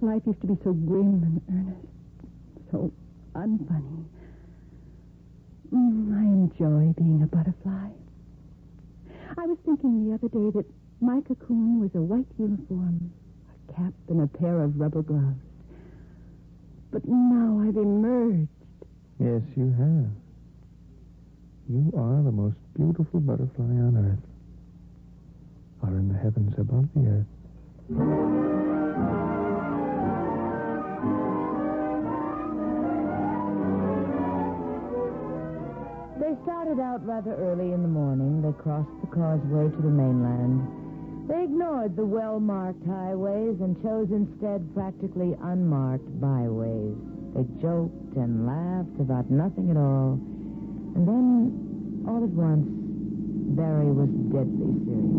Life 0.00 0.22
used 0.26 0.40
to 0.40 0.46
be 0.48 0.58
so 0.64 0.72
grim 0.72 1.22
and 1.22 1.40
earnest, 1.50 1.86
so 2.70 2.92
unfunny. 3.34 4.04
Mm, 5.72 6.18
I 6.18 6.22
enjoy 6.22 6.92
being 6.98 7.22
a 7.22 7.26
butterfly. 7.26 7.90
I 9.38 9.46
was 9.46 9.58
thinking 9.64 10.08
the 10.08 10.14
other 10.14 10.28
day 10.28 10.50
that 10.56 10.66
my 11.00 11.20
cocoon 11.20 11.80
was 11.80 11.90
a 11.94 12.00
white 12.00 12.26
uniform, 12.38 13.12
a 13.48 13.72
cap, 13.72 13.92
and 14.08 14.22
a 14.22 14.26
pair 14.26 14.62
of 14.62 14.78
rubber 14.80 15.02
gloves. 15.02 15.40
But 16.90 17.02
now 17.06 17.60
I've 17.62 17.76
emerged. 17.76 18.48
Yes, 19.20 19.42
you 19.56 19.70
have. 19.78 20.10
You 21.70 21.86
are 21.96 22.20
the 22.24 22.32
most 22.32 22.56
beautiful 22.74 23.20
butterfly 23.20 23.62
on 23.62 23.94
earth. 23.94 24.26
Are 25.86 25.96
in 25.96 26.08
the 26.08 26.18
heavens 26.18 26.52
above 26.58 26.88
the 26.96 27.06
earth. 27.06 27.30
They 36.18 36.34
started 36.42 36.82
out 36.82 37.06
rather 37.06 37.36
early 37.38 37.70
in 37.70 37.82
the 37.82 37.88
morning. 37.88 38.42
They 38.42 38.52
crossed 38.60 38.90
the 39.00 39.06
causeway 39.06 39.70
to 39.70 39.80
the 39.80 39.94
mainland. 39.94 40.66
They 41.28 41.44
ignored 41.44 41.94
the 41.94 42.04
well-marked 42.04 42.84
highways 42.84 43.60
and 43.60 43.80
chose 43.80 44.10
instead 44.10 44.66
practically 44.74 45.36
unmarked 45.40 46.20
byways. 46.20 46.98
They 47.36 47.46
joked 47.62 48.16
and 48.16 48.44
laughed 48.44 48.98
about 48.98 49.30
nothing 49.30 49.70
at 49.70 49.76
all. 49.76 50.18
And 50.94 51.06
then, 51.06 52.04
all 52.06 52.22
at 52.24 52.30
once, 52.30 52.66
Barry 53.56 53.90
was 53.90 54.08
deadly 54.30 54.72
serious. 54.86 55.10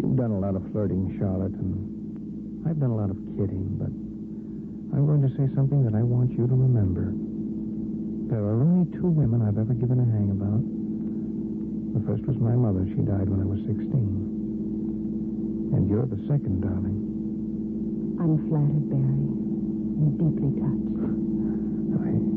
You've 0.00 0.16
done 0.16 0.32
a 0.32 0.40
lot 0.40 0.56
of 0.56 0.62
flirting, 0.72 1.16
Charlotte, 1.18 1.52
and 1.52 2.66
I've 2.66 2.78
done 2.80 2.90
a 2.90 2.96
lot 2.96 3.10
of 3.10 3.16
kidding, 3.36 3.68
but 3.76 3.92
I'm 4.96 5.06
going 5.06 5.22
to 5.22 5.32
say 5.36 5.48
something 5.54 5.84
that 5.84 5.94
I 5.94 6.02
want 6.02 6.32
you 6.32 6.46
to 6.46 6.54
remember. 6.54 7.12
There 8.32 8.40
are 8.40 8.60
only 8.64 8.88
two 8.96 9.08
women 9.08 9.42
I've 9.44 9.58
ever 9.58 9.74
given 9.74 10.00
a 10.00 10.08
hang 10.08 10.30
about. 10.32 10.64
The 11.92 12.00
first 12.08 12.24
was 12.24 12.40
my 12.40 12.56
mother. 12.56 12.88
She 12.88 13.04
died 13.04 13.28
when 13.28 13.40
I 13.40 13.48
was 13.48 13.60
16. 13.68 13.92
And 15.76 15.88
you're 15.88 16.06
the 16.08 16.16
second, 16.28 16.60
darling. 16.64 16.96
I'm 18.20 18.40
flattered, 18.48 18.88
Barry, 18.88 19.20
and 20.00 20.16
deeply 20.16 20.48
touched. 20.60 20.96
I, 22.08 22.31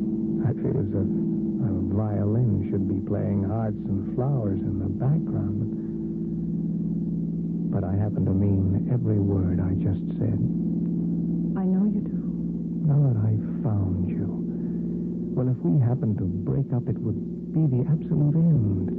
I 0.56 0.62
feel 0.62 0.80
as 0.80 0.88
a 0.96 1.04
violin 1.96 2.68
should 2.72 2.88
be 2.88 3.00
playing 3.08 3.44
hearts 3.44 3.80
and 3.88 4.16
flowers 4.16 4.60
in 4.60 4.80
the 4.80 4.92
background. 5.00 5.72
But 7.72 7.84
I 7.84 7.96
happen 7.96 8.24
to 8.26 8.32
mean 8.36 8.88
every 8.92 9.20
word 9.20 9.60
I 9.60 9.76
just 9.84 10.04
said. 10.20 10.40
I 11.60 11.64
know 11.68 11.88
you 11.88 12.04
do. 12.04 12.20
Now 12.88 13.00
that 13.08 13.18
I've 13.20 13.48
found 13.64 14.08
you, 14.12 14.28
well, 15.36 15.48
if 15.52 15.58
we 15.64 15.80
happened 15.84 16.18
to 16.20 16.26
break 16.28 16.68
up, 16.76 16.88
it 16.88 17.00
would 17.00 17.20
be 17.56 17.64
the 17.72 17.84
absolute 17.92 18.36
end. 18.36 18.92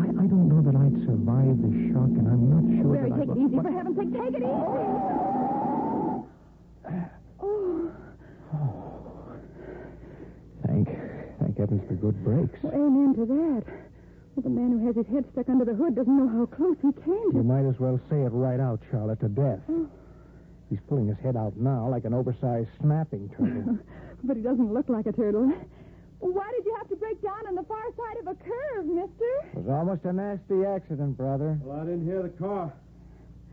I, 0.00 0.08
I 0.08 0.26
don't 0.28 0.48
know 0.48 0.60
that 0.64 0.76
I'd 0.76 0.96
survive 1.04 1.56
the 1.64 1.72
shock, 1.92 2.12
and 2.16 2.28
I'm 2.28 2.44
not 2.48 2.64
sure 2.80 2.92
Barry, 2.96 3.10
that 3.12 3.20
take 3.24 3.28
I... 3.28 3.32
it 3.32 3.38
easy. 3.44 3.56
What- 3.56 3.66
For 3.68 3.72
heaven's 3.72 3.96
sake, 3.96 4.12
take 4.12 4.34
it 4.40 4.44
easy. 4.44 5.31
Heavens 11.62 11.82
for 11.86 11.94
good 11.94 12.18
breaks. 12.24 12.58
well, 12.62 12.74
amen 12.74 13.14
to 13.14 13.22
that. 13.22 13.62
Well, 14.34 14.42
the 14.42 14.50
man 14.50 14.74
who 14.74 14.86
has 14.90 14.96
his 14.96 15.06
head 15.14 15.24
stuck 15.30 15.48
under 15.48 15.64
the 15.64 15.74
hood 15.78 15.94
doesn't 15.94 16.10
know 16.10 16.26
how 16.26 16.46
close 16.50 16.74
he 16.82 16.90
came 17.06 17.30
To... 17.30 17.38
You 17.38 17.46
might 17.46 17.62
as 17.62 17.78
well 17.78 18.00
say 18.10 18.18
it 18.18 18.34
right 18.34 18.58
out, 18.58 18.82
Charlotte, 18.90 19.20
to 19.20 19.28
death. 19.28 19.62
Oh. 19.70 19.86
He's 20.70 20.80
pulling 20.88 21.06
his 21.06 21.18
head 21.22 21.36
out 21.36 21.54
now 21.56 21.86
like 21.86 22.04
an 22.04 22.14
oversized 22.14 22.70
snapping 22.80 23.30
turtle. 23.38 23.78
but 24.24 24.36
he 24.36 24.42
doesn't 24.42 24.72
look 24.74 24.88
like 24.88 25.06
a 25.06 25.12
turtle. 25.12 25.52
Why 26.18 26.50
did 26.56 26.64
you 26.64 26.74
have 26.78 26.88
to 26.88 26.96
break 26.96 27.22
down 27.22 27.46
on 27.46 27.54
the 27.54 27.62
far 27.64 27.82
side 27.94 28.18
of 28.18 28.26
a 28.26 28.34
curve, 28.34 28.86
mister? 28.86 29.30
it 29.52 29.62
was 29.62 29.68
almost 29.68 30.04
a 30.04 30.12
nasty 30.12 30.64
accident, 30.64 31.16
brother. 31.16 31.58
Well, 31.62 31.78
I 31.78 31.84
didn't 31.84 32.06
hear 32.06 32.22
the 32.22 32.34
car. 32.42 32.72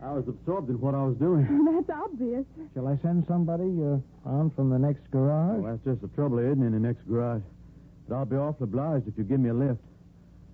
I 0.02 0.12
was 0.12 0.24
absorbed 0.26 0.70
in 0.70 0.80
what 0.80 0.94
I 0.94 1.04
was 1.04 1.16
doing. 1.18 1.44
That's 1.86 2.00
obvious. 2.00 2.46
Shall 2.74 2.88
I 2.88 2.96
send 3.02 3.26
somebody 3.28 3.68
uh, 3.84 4.00
on 4.24 4.50
from 4.56 4.70
the 4.70 4.78
next 4.78 5.02
garage? 5.10 5.60
Well, 5.60 5.72
that's 5.72 5.84
just 5.84 6.00
the 6.00 6.08
trouble, 6.16 6.38
isn't 6.38 6.62
it, 6.62 6.66
in 6.66 6.72
the 6.72 6.80
next 6.80 7.06
garage? 7.06 7.42
But 8.10 8.16
I'll 8.16 8.26
be 8.26 8.34
awfully 8.34 8.64
obliged 8.64 9.06
if 9.06 9.14
you 9.16 9.22
give 9.22 9.38
me 9.38 9.50
a 9.50 9.54
lift. 9.54 9.78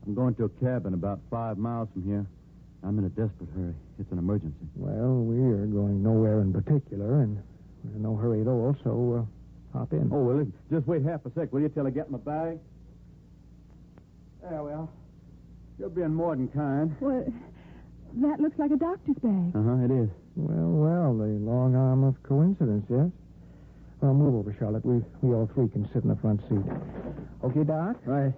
I'm 0.06 0.14
going 0.14 0.34
to 0.34 0.44
a 0.44 0.48
cabin 0.60 0.92
about 0.92 1.20
five 1.30 1.56
miles 1.56 1.88
from 1.94 2.04
here. 2.04 2.26
I'm 2.84 2.98
in 2.98 3.06
a 3.06 3.08
desperate 3.08 3.48
hurry. 3.56 3.74
It's 3.98 4.12
an 4.12 4.18
emergency. 4.18 4.68
Well, 4.76 5.24
we 5.24 5.40
are 5.40 5.64
going 5.64 6.02
nowhere 6.02 6.42
in 6.42 6.52
particular, 6.52 7.22
and 7.22 7.42
we're 7.82 7.96
in 7.96 8.02
no 8.02 8.14
hurry 8.14 8.42
at 8.42 8.46
all, 8.46 8.76
so 8.84 9.24
uh, 9.72 9.78
hop 9.78 9.90
in. 9.94 10.10
Oh, 10.12 10.22
well, 10.22 10.36
listen, 10.36 10.52
just 10.70 10.86
wait 10.86 11.02
half 11.02 11.24
a 11.24 11.30
sec, 11.32 11.50
will 11.50 11.62
you, 11.62 11.70
till 11.70 11.86
I 11.86 11.90
get 11.90 12.10
my 12.10 12.18
bag? 12.18 12.58
There 14.42 14.62
we 14.62 14.72
are. 14.72 14.88
You're 15.78 15.88
being 15.88 16.12
more 16.12 16.36
than 16.36 16.48
kind. 16.48 16.94
Well, 17.00 17.24
that 18.20 18.38
looks 18.38 18.58
like 18.58 18.70
a 18.70 18.76
doctor's 18.76 19.16
bag. 19.16 19.56
Uh-huh, 19.56 19.82
it 19.82 19.90
is. 19.90 20.10
Well, 20.36 20.68
well, 20.76 21.16
the 21.16 21.40
long 21.40 21.74
arm 21.74 22.04
of 22.04 22.22
coincidence, 22.22 22.84
yes? 22.90 23.08
Well, 24.06 24.14
move 24.14 24.36
over, 24.36 24.54
Charlotte. 24.56 24.86
We, 24.86 25.02
we 25.20 25.34
all 25.34 25.50
three 25.52 25.66
can 25.66 25.82
sit 25.92 26.04
in 26.04 26.10
the 26.10 26.14
front 26.22 26.38
seat. 26.46 26.62
Okay, 27.42 27.64
Doc? 27.66 27.98
Right. 28.06 28.30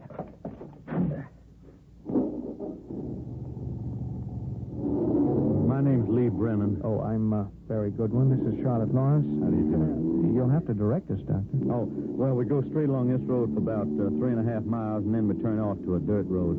My 5.69 5.85
name's 5.85 6.09
Lee 6.09 6.33
Brennan. 6.33 6.81
Oh, 6.83 7.05
I'm 7.05 7.35
uh, 7.35 7.45
Barry 7.69 7.91
Goodwin. 7.91 8.33
This 8.33 8.41
is 8.49 8.65
Charlotte 8.65 8.95
Lawrence. 8.95 9.29
How 9.45 9.51
do 9.53 9.57
you 9.61 9.69
do? 9.69 10.33
You'll 10.33 10.49
have 10.49 10.65
to 10.69 10.73
direct 10.73 11.11
us, 11.11 11.21
Doctor. 11.29 11.45
Oh, 11.69 11.85
well, 12.17 12.33
we 12.33 12.47
go 12.47 12.65
straight 12.73 12.89
along 12.89 13.13
this 13.13 13.21
road 13.29 13.53
for 13.53 13.61
about 13.61 13.93
uh, 14.01 14.09
three 14.17 14.33
and 14.33 14.41
a 14.41 14.49
half 14.51 14.65
miles, 14.65 15.05
and 15.05 15.13
then 15.13 15.29
we 15.29 15.37
turn 15.45 15.61
off 15.61 15.77
to 15.85 15.97
a 15.97 16.01
dirt 16.01 16.25
road. 16.33 16.57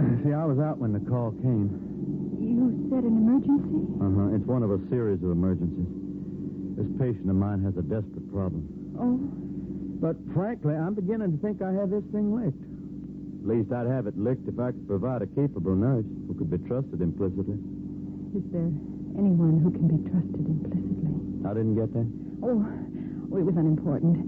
See, 0.24 0.32
I 0.32 0.48
was 0.48 0.56
out 0.56 0.78
when 0.80 0.96
the 0.96 1.04
call 1.04 1.36
came. 1.44 1.68
You 2.40 2.88
said 2.88 3.04
an 3.04 3.20
emergency? 3.20 3.84
Uh-huh. 4.00 4.32
It's 4.32 4.48
one 4.48 4.64
of 4.64 4.72
a 4.72 4.80
series 4.88 5.20
of 5.20 5.28
emergencies. 5.28 6.09
This 6.80 6.88
patient 6.96 7.28
of 7.28 7.36
mine 7.36 7.60
has 7.68 7.76
a 7.76 7.84
desperate 7.84 8.24
problem. 8.32 8.64
Oh, 8.96 9.20
But 10.00 10.16
frankly, 10.32 10.72
I'm 10.74 10.94
beginning 10.96 11.36
to 11.36 11.38
think 11.44 11.60
I 11.60 11.72
have 11.76 11.90
this 11.92 12.04
thing 12.08 12.32
licked. 12.32 12.56
At 12.56 13.48
least 13.52 13.68
I'd 13.72 13.84
have 13.86 14.06
it 14.08 14.16
licked 14.16 14.48
if 14.48 14.56
I 14.58 14.72
could 14.72 14.88
provide 14.88 15.20
a 15.20 15.28
capable 15.28 15.76
nurse 15.76 16.08
who 16.26 16.32
could 16.32 16.48
be 16.50 16.56
trusted 16.64 17.00
implicitly. 17.04 17.60
is 18.32 18.44
there 18.48 18.72
anyone 19.20 19.60
who 19.60 19.68
can 19.76 19.88
be 19.92 20.00
trusted 20.08 20.40
implicitly? 20.40 21.12
I 21.44 21.52
didn't 21.52 21.76
get 21.76 21.92
that. 21.92 22.08
Oh, 22.48 22.64
oh, 22.64 23.36
it 23.36 23.44
was 23.44 23.56
unimportant. 23.60 24.24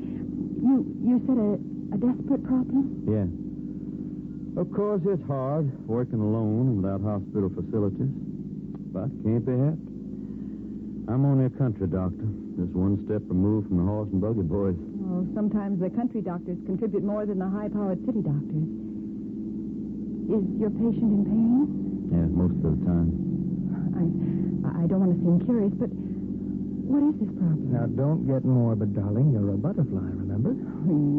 You 0.61 0.85
you 1.01 1.25
said 1.25 1.39
a 1.41 1.57
a 1.93 1.99
desperate 2.05 2.45
problem? 2.45 2.85
Yeah. 3.09 4.61
Of 4.61 4.69
course, 4.73 5.01
it's 5.09 5.25
hard 5.27 5.73
working 5.89 6.21
alone 6.21 6.81
without 6.85 7.01
hospital 7.01 7.49
facilities, 7.49 8.13
but 8.93 9.09
can't 9.25 9.45
be 9.45 9.57
helped. 9.57 9.89
I'm 11.09 11.25
only 11.27 11.47
a 11.47 11.51
country 11.51 11.87
doctor, 11.89 12.29
just 12.57 12.73
one 12.77 13.01
step 13.07 13.23
removed 13.29 13.69
from 13.69 13.79
the 13.81 13.87
horse 13.89 14.09
and 14.13 14.21
buggy 14.21 14.43
boys. 14.45 14.77
Oh, 15.09 15.27
sometimes 15.35 15.81
the 15.81 15.91
country 15.91 16.21
doctors 16.21 16.59
contribute 16.67 17.03
more 17.03 17.25
than 17.25 17.39
the 17.39 17.49
high-powered 17.49 18.05
city 18.05 18.21
doctors. 18.21 18.69
Is 20.33 20.45
your 20.61 20.71
patient 20.71 21.11
in 21.13 21.23
pain? 21.29 21.67
Yeah, 22.13 22.29
most 22.33 22.57
of 22.65 22.77
the 22.77 22.81
time. 22.85 23.11
I, 23.97 24.85
I 24.85 24.87
don't 24.87 25.01
want 25.01 25.13
to 25.17 25.21
seem 25.21 25.41
curious, 25.45 25.73
but 25.77 25.91
what 25.93 27.03
is 27.09 27.17
this 27.21 27.33
problem? 27.41 27.73
Now, 27.73 27.89
don't 27.89 28.29
get 28.29 28.45
morbid, 28.45 28.95
darling. 28.95 29.33
You're 29.33 29.53
a 29.53 29.61
butterfly, 29.61 30.13
remember? 30.13 30.53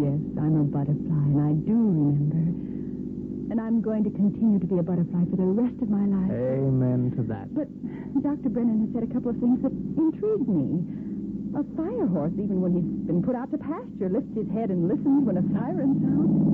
Yes, 0.06 0.22
I'm 0.38 0.56
a 0.62 0.66
butterfly, 0.70 1.24
and 1.34 1.40
I 1.42 1.54
do 1.66 1.74
remember. 1.74 2.42
And 3.54 3.62
I'm 3.62 3.82
going 3.82 4.04
to 4.06 4.10
continue 4.10 4.58
to 4.58 4.66
be 4.66 4.80
a 4.80 4.86
butterfly 4.86 5.30
for 5.30 5.38
the 5.38 5.46
rest 5.46 5.78
of 5.82 5.90
my 5.90 6.06
life. 6.10 6.32
Amen 6.32 7.14
to 7.18 7.24
that. 7.30 7.54
But 7.54 7.70
Dr. 8.22 8.50
Brennan 8.50 8.86
has 8.86 8.90
said 8.94 9.04
a 9.06 9.12
couple 9.14 9.30
of 9.30 9.38
things 9.38 9.62
that 9.62 9.74
intrigue 9.98 10.48
me. 10.48 10.82
A 11.56 11.64
fire 11.76 12.08
horse, 12.08 12.34
even 12.34 12.62
when 12.62 12.74
he's 12.74 13.06
been 13.06 13.22
put 13.22 13.36
out 13.36 13.52
to 13.52 13.60
pasture, 13.60 14.10
lifts 14.10 14.36
his 14.36 14.50
head 14.50 14.72
and 14.72 14.88
listens 14.88 15.24
when 15.24 15.38
a 15.38 15.44
siren 15.54 16.02
sounds. 16.02 16.54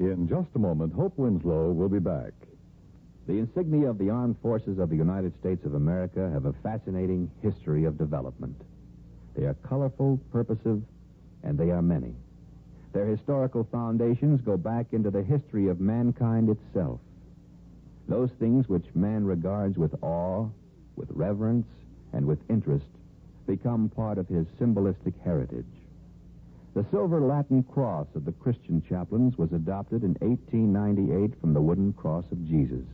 In 0.00 0.26
just 0.26 0.48
a 0.56 0.58
moment, 0.58 0.92
Hope 0.92 1.16
Winslow 1.16 1.70
will 1.70 1.88
be 1.88 2.00
back. 2.00 2.32
The 3.28 3.38
insignia 3.38 3.88
of 3.88 3.98
the 3.98 4.10
armed 4.10 4.36
forces 4.42 4.80
of 4.80 4.90
the 4.90 4.96
United 4.96 5.38
States 5.38 5.64
of 5.64 5.74
America 5.74 6.28
have 6.32 6.46
a 6.46 6.52
fascinating 6.64 7.30
history 7.40 7.84
of 7.84 7.96
development. 7.96 8.60
They 9.34 9.44
are 9.44 9.54
colorful, 9.54 10.20
purposive, 10.30 10.82
and 11.42 11.58
they 11.58 11.70
are 11.70 11.82
many. 11.82 12.14
Their 12.92 13.06
historical 13.06 13.64
foundations 13.64 14.40
go 14.42 14.56
back 14.56 14.92
into 14.92 15.10
the 15.10 15.22
history 15.22 15.68
of 15.68 15.80
mankind 15.80 16.50
itself. 16.50 17.00
Those 18.08 18.30
things 18.32 18.68
which 18.68 18.94
man 18.94 19.24
regards 19.24 19.78
with 19.78 19.94
awe, 20.02 20.48
with 20.96 21.10
reverence, 21.10 21.66
and 22.12 22.26
with 22.26 22.38
interest 22.50 22.86
become 23.46 23.88
part 23.88 24.18
of 24.18 24.28
his 24.28 24.46
symbolistic 24.58 25.14
heritage. 25.24 25.64
The 26.74 26.84
silver 26.90 27.20
Latin 27.20 27.62
cross 27.62 28.06
of 28.14 28.24
the 28.24 28.32
Christian 28.32 28.82
chaplains 28.88 29.36
was 29.36 29.52
adopted 29.52 30.04
in 30.04 30.14
1898 30.20 31.38
from 31.40 31.52
the 31.52 31.60
wooden 31.60 31.92
cross 31.92 32.24
of 32.32 32.46
Jesus. 32.46 32.84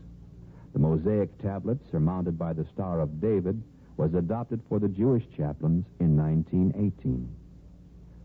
The 0.72 0.78
mosaic 0.78 1.36
tablet 1.38 1.78
surmounted 1.90 2.38
by 2.38 2.52
the 2.52 2.66
Star 2.72 3.00
of 3.00 3.20
David 3.20 3.62
was 3.98 4.14
adopted 4.14 4.62
for 4.68 4.78
the 4.78 4.88
Jewish 4.88 5.24
chaplains 5.36 5.84
in 6.00 6.16
1918. 6.16 7.28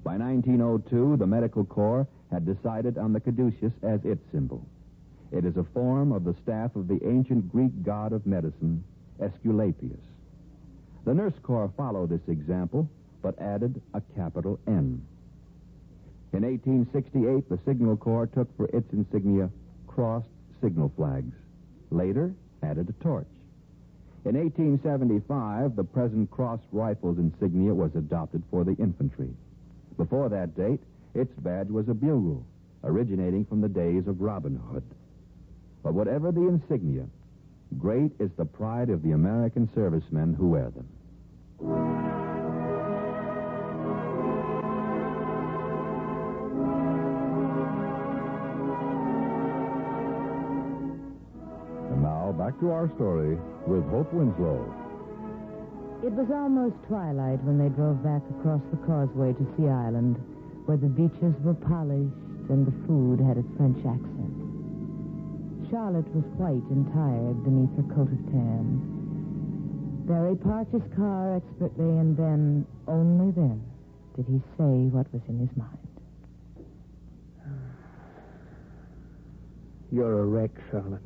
By 0.03 0.17
1902, 0.17 1.17
the 1.17 1.27
Medical 1.27 1.65
Corps 1.65 2.07
had 2.31 2.45
decided 2.45 2.97
on 2.97 3.11
the 3.11 3.19
caduceus 3.19 3.73
as 3.81 3.99
its 4.05 4.21
symbol. 4.31 4.65
It 5.31 5.45
is 5.45 5.57
a 5.57 5.65
form 5.73 6.11
of 6.11 6.23
the 6.23 6.35
staff 6.43 6.75
of 6.75 6.87
the 6.87 6.99
ancient 7.05 7.51
Greek 7.51 7.71
god 7.83 8.13
of 8.13 8.27
medicine, 8.27 8.83
Aesculapius. 9.19 9.99
The 11.05 11.13
Nurse 11.13 11.33
Corps 11.41 11.73
followed 11.75 12.09
this 12.09 12.27
example, 12.27 12.87
but 13.23 13.39
added 13.41 13.81
a 13.95 14.01
capital 14.15 14.59
N. 14.67 15.01
In 16.33 16.43
1868, 16.43 17.49
the 17.49 17.59
Signal 17.65 17.97
Corps 17.97 18.27
took 18.27 18.55
for 18.57 18.65
its 18.67 18.91
insignia 18.93 19.49
crossed 19.87 20.29
signal 20.61 20.91
flags. 20.95 21.33
Later, 21.89 22.33
added 22.61 22.89
a 22.89 23.03
torch. 23.03 23.27
In 24.25 24.37
1875, 24.37 25.75
the 25.75 25.83
present 25.83 26.31
Cross 26.31 26.61
rifles 26.71 27.17
insignia 27.17 27.73
was 27.73 27.93
adopted 27.95 28.41
for 28.49 28.63
the 28.63 28.75
infantry. 28.75 29.29
Before 29.97 30.29
that 30.29 30.55
date, 30.55 30.79
its 31.13 31.33
badge 31.39 31.67
was 31.67 31.89
a 31.89 31.93
bugle, 31.93 32.45
originating 32.85 33.43
from 33.43 33.59
the 33.59 33.67
days 33.67 34.07
of 34.07 34.21
Robin 34.21 34.55
Hood. 34.55 34.83
But 35.83 35.93
whatever 35.93 36.31
the 36.31 36.47
insignia, 36.47 37.05
great 37.77 38.13
is 38.17 38.31
the 38.37 38.45
pride 38.45 38.89
of 38.89 39.03
the 39.03 39.11
American 39.11 39.69
servicemen 39.75 40.33
who 40.35 40.47
wear 40.47 40.71
them. 40.71 42.12
Back 52.43 52.59
to 52.59 52.71
our 52.71 52.91
story 52.95 53.37
with 53.67 53.87
Hope 53.87 54.11
Winslow. 54.11 54.67
It 56.03 56.11
was 56.11 56.27
almost 56.27 56.75
twilight 56.91 57.39
when 57.47 57.55
they 57.55 57.71
drove 57.71 58.03
back 58.03 58.19
across 58.35 58.59
the 58.67 58.83
causeway 58.83 59.31
to 59.31 59.45
Sea 59.55 59.71
Island, 59.71 60.19
where 60.67 60.75
the 60.75 60.91
beaches 60.91 61.31
were 61.39 61.55
polished 61.55 62.11
and 62.51 62.67
the 62.67 62.75
food 62.83 63.23
had 63.23 63.39
a 63.39 63.47
French 63.55 63.79
accent. 63.87 64.35
Charlotte 65.71 66.11
was 66.11 66.27
white 66.35 66.67
and 66.67 66.83
tired 66.91 67.39
beneath 67.47 67.71
her 67.79 67.87
coat 67.95 68.11
of 68.11 68.19
tan. 68.27 70.03
Barry 70.03 70.35
parked 70.35 70.75
his 70.75 70.83
car 70.99 71.39
expertly, 71.39 71.95
and 71.95 72.17
then, 72.17 72.67
only 72.91 73.31
then, 73.31 73.63
did 74.19 74.27
he 74.27 74.43
say 74.59 74.91
what 74.91 75.07
was 75.15 75.23
in 75.31 75.39
his 75.39 75.55
mind. 75.55 75.79
You're 79.95 80.19
a 80.19 80.25
wreck, 80.25 80.51
Charlotte. 80.69 80.99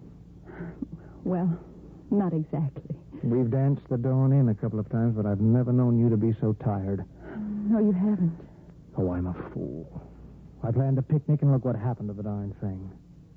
Well, 1.28 1.60
not 2.10 2.32
exactly. 2.32 2.96
We've 3.22 3.52
danced 3.52 3.82
the 3.90 3.98
dawn 3.98 4.32
in 4.32 4.48
a 4.48 4.56
couple 4.56 4.80
of 4.80 4.88
times, 4.90 5.14
but 5.18 5.26
I've 5.26 5.42
never 5.42 5.74
known 5.74 6.00
you 6.00 6.10
to 6.10 6.16
be 6.16 6.34
so 6.40 6.54
tired. 6.64 7.04
No, 7.68 7.80
you 7.80 7.92
haven't. 7.92 8.32
Oh, 8.98 9.12
I'm 9.12 9.28
a 9.28 9.34
fool. 9.54 10.02
I 10.64 10.72
planned 10.72 10.98
a 10.98 11.02
picnic, 11.02 11.42
and 11.42 11.52
look 11.52 11.66
what 11.66 11.76
happened 11.76 12.08
to 12.08 12.14
the 12.14 12.24
darn 12.24 12.56
thing. 12.62 12.90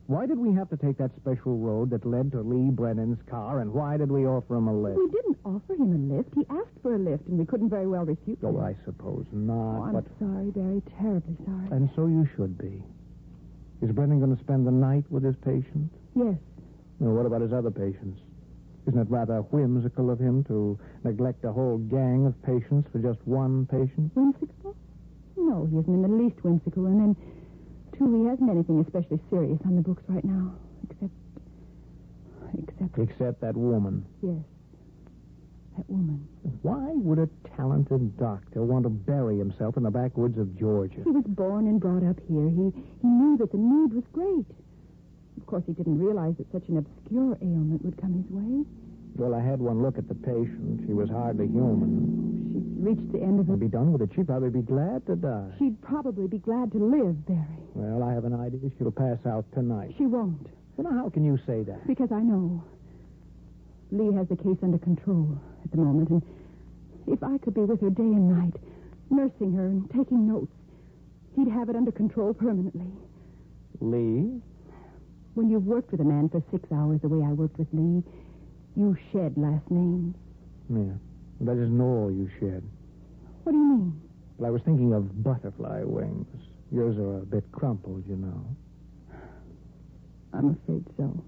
Why 0.06 0.26
did 0.26 0.38
we 0.38 0.52
have 0.54 0.70
to 0.70 0.76
take 0.76 0.98
that 0.98 1.10
special 1.20 1.58
road 1.58 1.90
that 1.90 2.06
led 2.06 2.30
to 2.32 2.42
Lee 2.42 2.70
Brennan's 2.70 3.18
car, 3.28 3.58
and 3.60 3.72
why 3.72 3.96
did 3.96 4.10
we 4.12 4.24
offer 4.24 4.54
him 4.54 4.68
a 4.68 4.72
lift? 4.74 4.96
We 4.98 5.08
didn't 5.10 5.38
offer 5.44 5.74
him 5.74 5.90
a 5.92 6.14
lift. 6.16 6.30
He 6.36 6.46
asked 6.48 6.78
for 6.82 6.94
a 6.94 6.98
lift, 6.98 7.26
and 7.26 7.38
we 7.40 7.44
couldn't 7.44 7.70
very 7.70 7.88
well 7.88 8.04
refuse 8.04 8.38
Oh, 8.44 8.56
it. 8.56 8.62
I 8.62 8.76
suppose 8.84 9.26
Oh, 9.32 9.36
not, 9.36 9.82
I'm 9.88 9.92
but... 9.94 10.04
sorry, 10.20 10.50
Barry. 10.50 10.80
Terribly 11.00 11.36
sorry. 11.44 11.68
And 11.72 11.90
so 11.96 12.06
you 12.06 12.28
should 12.36 12.56
be. 12.56 12.84
Is 13.82 13.90
Brennan 13.90 14.20
going 14.20 14.36
to 14.36 14.42
spend 14.44 14.64
the 14.66 14.70
night 14.72 15.04
with 15.10 15.24
his 15.24 15.34
patient? 15.44 15.90
Yes. 16.14 16.36
Well, 17.00 17.14
what 17.14 17.26
about 17.26 17.40
his 17.40 17.52
other 17.52 17.70
patients? 17.70 18.20
Isn't 18.86 19.00
it 19.00 19.10
rather 19.10 19.40
whimsical 19.50 20.10
of 20.10 20.18
him 20.18 20.44
to 20.44 20.78
neglect 21.04 21.44
a 21.44 21.52
whole 21.52 21.78
gang 21.78 22.26
of 22.26 22.40
patients 22.42 22.88
for 22.92 22.98
just 22.98 23.18
one 23.26 23.66
patient? 23.66 24.12
Whimsical? 24.14 24.76
No, 25.36 25.66
he 25.70 25.78
isn't 25.78 25.92
in 25.92 26.02
the 26.02 26.08
least 26.08 26.36
whimsical. 26.44 26.86
And 26.86 27.00
then, 27.00 27.16
too, 27.96 28.22
he 28.22 28.28
hasn't 28.28 28.50
anything 28.50 28.80
especially 28.80 29.20
serious 29.30 29.58
on 29.64 29.76
the 29.76 29.82
books 29.82 30.02
right 30.08 30.24
now. 30.24 30.52
Except. 30.90 31.12
Except. 32.58 32.98
Except 32.98 33.40
that 33.40 33.56
woman. 33.56 34.04
Yes. 34.22 34.44
That 35.76 35.88
woman. 35.88 36.26
Why 36.62 36.92
would 36.94 37.18
a 37.18 37.28
talented 37.56 38.18
doctor 38.18 38.62
want 38.62 38.84
to 38.84 38.90
bury 38.90 39.38
himself 39.38 39.76
in 39.78 39.84
the 39.84 39.90
backwoods 39.90 40.36
of 40.36 40.58
Georgia? 40.58 41.00
He 41.04 41.10
was 41.10 41.24
born 41.28 41.66
and 41.66 41.80
brought 41.80 42.04
up 42.04 42.18
here. 42.28 42.48
He, 42.48 42.72
he 43.00 43.08
knew 43.08 43.38
that 43.38 43.52
the 43.52 43.58
need 43.58 43.94
was 43.94 44.04
great. 44.12 44.46
Of 45.50 45.54
course, 45.54 45.66
he 45.66 45.72
didn't 45.72 45.98
realize 45.98 46.36
that 46.38 46.46
such 46.52 46.68
an 46.68 46.78
obscure 46.78 47.36
ailment 47.42 47.84
would 47.84 48.00
come 48.00 48.14
his 48.22 48.30
way. 48.30 48.62
Well, 49.16 49.34
I 49.34 49.42
had 49.42 49.58
one 49.58 49.82
look 49.82 49.98
at 49.98 50.06
the 50.06 50.14
patient. 50.14 50.86
She 50.86 50.92
was 50.92 51.10
hardly 51.10 51.48
human. 51.48 52.54
She'd 52.54 52.86
reached 52.86 53.10
the 53.10 53.18
end 53.20 53.40
of 53.40 53.48
her. 53.48 53.56
be 53.56 53.66
done 53.66 53.90
with 53.92 54.00
it. 54.02 54.10
She'd 54.14 54.28
probably 54.28 54.50
be 54.50 54.62
glad 54.62 55.04
to 55.06 55.16
die. 55.16 55.50
She'd 55.58 55.82
probably 55.82 56.28
be 56.28 56.38
glad 56.38 56.70
to 56.70 56.78
live, 56.78 57.26
Barry. 57.26 57.66
Well, 57.74 58.04
I 58.04 58.14
have 58.14 58.26
an 58.26 58.32
idea. 58.38 58.70
She'll 58.78 58.92
pass 58.92 59.18
out 59.26 59.44
tonight. 59.52 59.92
She 59.98 60.06
won't, 60.06 60.46
Well, 60.76 60.86
now, 60.92 61.02
how 61.02 61.08
can 61.10 61.24
you 61.24 61.36
say 61.44 61.64
that? 61.64 61.84
because 61.84 62.12
I 62.12 62.20
know. 62.20 62.62
Lee 63.90 64.14
has 64.14 64.28
the 64.28 64.36
case 64.36 64.58
under 64.62 64.78
control 64.78 65.36
at 65.64 65.70
the 65.72 65.78
moment, 65.78 66.10
and 66.10 66.22
if 67.08 67.24
I 67.24 67.38
could 67.38 67.54
be 67.54 67.62
with 67.62 67.80
her 67.80 67.90
day 67.90 68.04
and 68.04 68.28
night, 68.38 68.54
nursing 69.10 69.52
her 69.54 69.66
and 69.66 69.90
taking 69.90 70.28
notes, 70.28 70.52
he'd 71.34 71.48
have 71.48 71.68
it 71.68 71.74
under 71.74 71.90
control 71.90 72.32
permanently. 72.34 72.86
Lee? 73.80 74.40
When 75.40 75.48
you've 75.48 75.64
worked 75.64 75.90
with 75.90 76.02
a 76.02 76.04
man 76.04 76.28
for 76.28 76.42
six 76.50 76.70
hours 76.70 77.00
the 77.00 77.08
way 77.08 77.24
I 77.26 77.32
worked 77.32 77.58
with 77.58 77.68
Lee, 77.72 78.04
you 78.76 78.94
shed 79.10 79.38
last 79.38 79.70
names. 79.70 80.14
Yeah. 80.68 80.92
That 81.40 81.56
isn't 81.56 81.80
all 81.80 82.12
you 82.12 82.28
shed. 82.38 82.62
What 83.44 83.52
do 83.52 83.56
you 83.58 83.64
mean? 83.64 84.02
Well, 84.36 84.48
I 84.48 84.52
was 84.52 84.60
thinking 84.66 84.92
of 84.92 85.24
butterfly 85.24 85.80
wings. 85.84 86.26
Yours 86.70 86.98
are 86.98 87.20
a 87.20 87.24
bit 87.24 87.50
crumpled, 87.52 88.04
you 88.06 88.16
know. 88.16 88.44
I'm 90.34 90.58
afraid 90.62 90.84
so. 90.98 91.24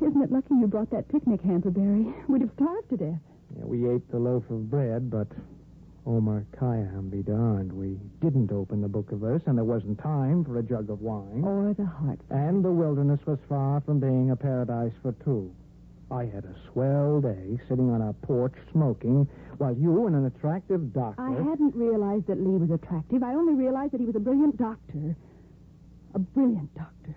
Isn't 0.00 0.22
it 0.22 0.32
lucky 0.32 0.54
you 0.54 0.66
brought 0.66 0.88
that 0.90 1.08
picnic 1.08 1.42
hamper, 1.42 1.70
Barry? 1.70 2.06
We'd 2.30 2.40
have 2.40 2.50
starved 2.54 2.88
to 2.92 2.96
death. 2.96 3.20
Yeah, 3.58 3.66
we 3.66 3.90
ate 3.90 4.10
the 4.10 4.18
loaf 4.18 4.44
of 4.48 4.70
bread, 4.70 5.10
but 5.10 5.28
Omar 6.06 6.44
Khayyam 6.56 7.10
be 7.10 7.22
darned. 7.22 7.72
We 7.72 7.98
didn't 8.20 8.52
open 8.52 8.82
the 8.82 8.88
book 8.88 9.10
of 9.12 9.20
verse, 9.20 9.42
and 9.46 9.56
there 9.56 9.64
wasn't 9.64 9.98
time 9.98 10.44
for 10.44 10.58
a 10.58 10.62
jug 10.62 10.90
of 10.90 11.00
wine. 11.00 11.42
Or 11.42 11.72
the 11.72 11.86
heart. 11.86 12.20
And 12.30 12.64
the 12.64 12.70
wilderness 12.70 13.20
was 13.26 13.38
far 13.48 13.80
from 13.80 14.00
being 14.00 14.30
a 14.30 14.36
paradise 14.36 14.92
for 15.02 15.12
two. 15.24 15.50
I 16.10 16.26
had 16.26 16.44
a 16.44 16.54
swell 16.70 17.20
day 17.22 17.58
sitting 17.68 17.90
on 17.90 18.02
a 18.02 18.12
porch 18.12 18.52
smoking 18.70 19.26
while 19.56 19.74
you 19.74 20.06
and 20.06 20.14
an 20.14 20.26
attractive 20.26 20.92
doctor. 20.92 21.22
I 21.22 21.32
hadn't 21.32 21.74
realized 21.74 22.26
that 22.26 22.38
Lee 22.38 22.58
was 22.58 22.70
attractive. 22.70 23.22
I 23.22 23.34
only 23.34 23.54
realized 23.54 23.92
that 23.92 24.00
he 24.00 24.06
was 24.06 24.14
a 24.14 24.20
brilliant 24.20 24.58
doctor. 24.58 25.16
A 26.14 26.18
brilliant 26.18 26.72
doctor. 26.74 27.16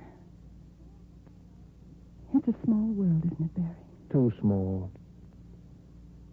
It's 2.36 2.48
a 2.48 2.56
small 2.64 2.88
world, 2.94 3.24
isn't 3.26 3.46
it, 3.46 3.56
Barry? 3.56 3.76
Too 4.12 4.32
small. 4.40 4.90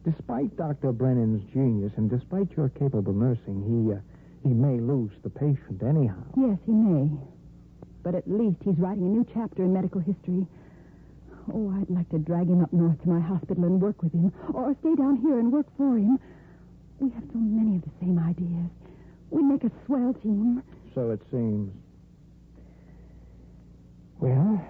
Despite 0.05 0.57
Dr. 0.57 0.93
Brennan's 0.93 1.43
genius 1.53 1.93
and 1.97 2.11
despite 2.11 2.53
your 2.57 2.69
capable 2.69 3.15
nursing, 3.15 3.65
he, 3.65 3.93
uh, 3.95 4.01
he 4.43 4.53
may 4.53 4.79
lose 4.79 5.13
the 5.23 5.31
patient 5.31 5.83
anyhow. 5.83 6.23
Yes, 6.37 6.59
he 6.67 6.73
may. 6.73 7.11
But 8.03 8.15
at 8.15 8.29
least 8.31 8.59
he's 8.63 8.79
writing 8.79 9.07
a 9.07 9.09
new 9.09 9.27
chapter 9.33 9.65
in 9.65 9.73
medical 9.73 10.01
history. 10.01 10.47
Oh, 11.53 11.73
I'd 11.81 11.89
like 11.89 12.09
to 12.11 12.19
drag 12.19 12.49
him 12.49 12.63
up 12.63 12.73
north 12.73 13.01
to 13.03 13.09
my 13.09 13.21
hospital 13.21 13.65
and 13.65 13.81
work 13.81 14.03
with 14.03 14.13
him, 14.13 14.33
or 14.53 14.77
stay 14.81 14.95
down 14.95 15.17
here 15.17 15.39
and 15.39 15.51
work 15.51 15.67
for 15.77 15.97
him. 15.97 16.19
We 17.01 17.11
have 17.11 17.25
so 17.33 17.39
many 17.39 17.77
of 17.77 17.83
the 17.83 17.91
same 18.01 18.19
ideas. 18.19 18.71
We 19.31 19.43
make 19.43 19.65
a 19.65 19.71
swell 19.87 20.15
team. 20.23 20.63
So 20.95 21.11
it 21.11 21.21
seems. 21.31 21.73
Well, 24.21 24.63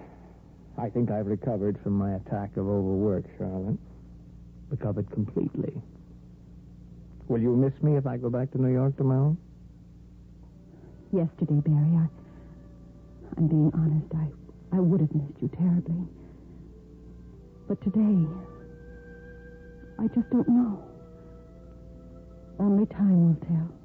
I 0.79 0.91
think 0.91 1.11
I've 1.11 1.27
recovered 1.27 1.79
from 1.83 1.93
my 1.93 2.15
attack 2.15 2.57
of 2.57 2.67
overwork, 2.67 3.25
Charlotte. 3.37 3.79
Recovered 4.71 5.11
completely. 5.11 5.81
Will 7.29 7.41
you 7.41 7.57
miss 7.57 7.73
me 7.83 7.97
if 7.97 8.07
I 8.07 8.17
go 8.17 8.29
back 8.31 8.51
to 8.53 8.61
New 8.61 8.73
York 8.73 8.97
tomorrow? 8.97 9.37
Yesterday, 11.13 11.61
Barry, 11.65 11.97
I, 11.97 12.07
I'm 13.37 13.47
being 13.49 13.71
honest. 13.75 14.13
I, 14.15 14.77
I 14.77 14.81
would 14.81 15.01
have 15.01 15.15
missed 15.15 15.41
you 15.41 15.49
terribly. 15.57 16.05
But 17.69 17.81
today, 17.83 18.27
I 19.99 20.07
just 20.09 20.29
don't 20.31 20.49
know. 20.49 20.83
Only 22.59 22.87
time 22.87 23.29
will 23.29 23.47
tell. 23.47 23.84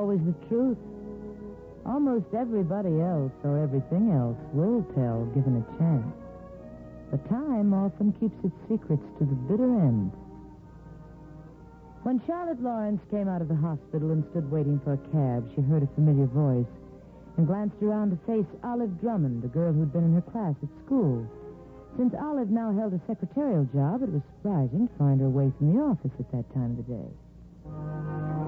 Always 0.00 0.20
the 0.24 0.48
truth. 0.48 0.80
Almost 1.84 2.32
everybody 2.32 3.04
else 3.04 3.36
or 3.44 3.60
everything 3.60 4.16
else 4.16 4.40
will 4.56 4.80
tell 4.96 5.28
given 5.36 5.60
a 5.60 5.64
chance. 5.76 6.16
But 7.12 7.28
time 7.28 7.74
often 7.76 8.16
keeps 8.16 8.36
its 8.40 8.56
secrets 8.64 9.04
to 9.18 9.28
the 9.28 9.36
bitter 9.44 9.68
end. 9.68 10.10
When 12.02 12.16
Charlotte 12.26 12.62
Lawrence 12.62 13.02
came 13.10 13.28
out 13.28 13.42
of 13.42 13.48
the 13.48 13.60
hospital 13.60 14.12
and 14.12 14.24
stood 14.30 14.50
waiting 14.50 14.80
for 14.80 14.96
a 14.96 15.04
cab, 15.12 15.44
she 15.52 15.60
heard 15.60 15.82
a 15.82 15.94
familiar 15.94 16.24
voice 16.32 16.72
and 17.36 17.46
glanced 17.46 17.82
around 17.82 18.16
to 18.16 18.18
face 18.24 18.48
Olive 18.64 18.98
Drummond, 19.02 19.44
a 19.44 19.52
girl 19.52 19.72
who'd 19.72 19.92
been 19.92 20.04
in 20.04 20.14
her 20.14 20.24
class 20.32 20.56
at 20.62 20.72
school. 20.86 21.28
Since 21.98 22.14
Olive 22.16 22.48
now 22.48 22.72
held 22.72 22.94
a 22.94 23.00
secretarial 23.06 23.68
job, 23.68 24.00
it 24.02 24.08
was 24.08 24.22
surprising 24.32 24.88
to 24.88 24.94
find 24.96 25.20
her 25.20 25.26
away 25.26 25.52
from 25.58 25.74
the 25.74 25.80
office 25.82 26.16
at 26.18 26.32
that 26.32 26.48
time 26.54 26.72
of 26.72 26.88
the 26.88 26.88
day. 26.88 28.39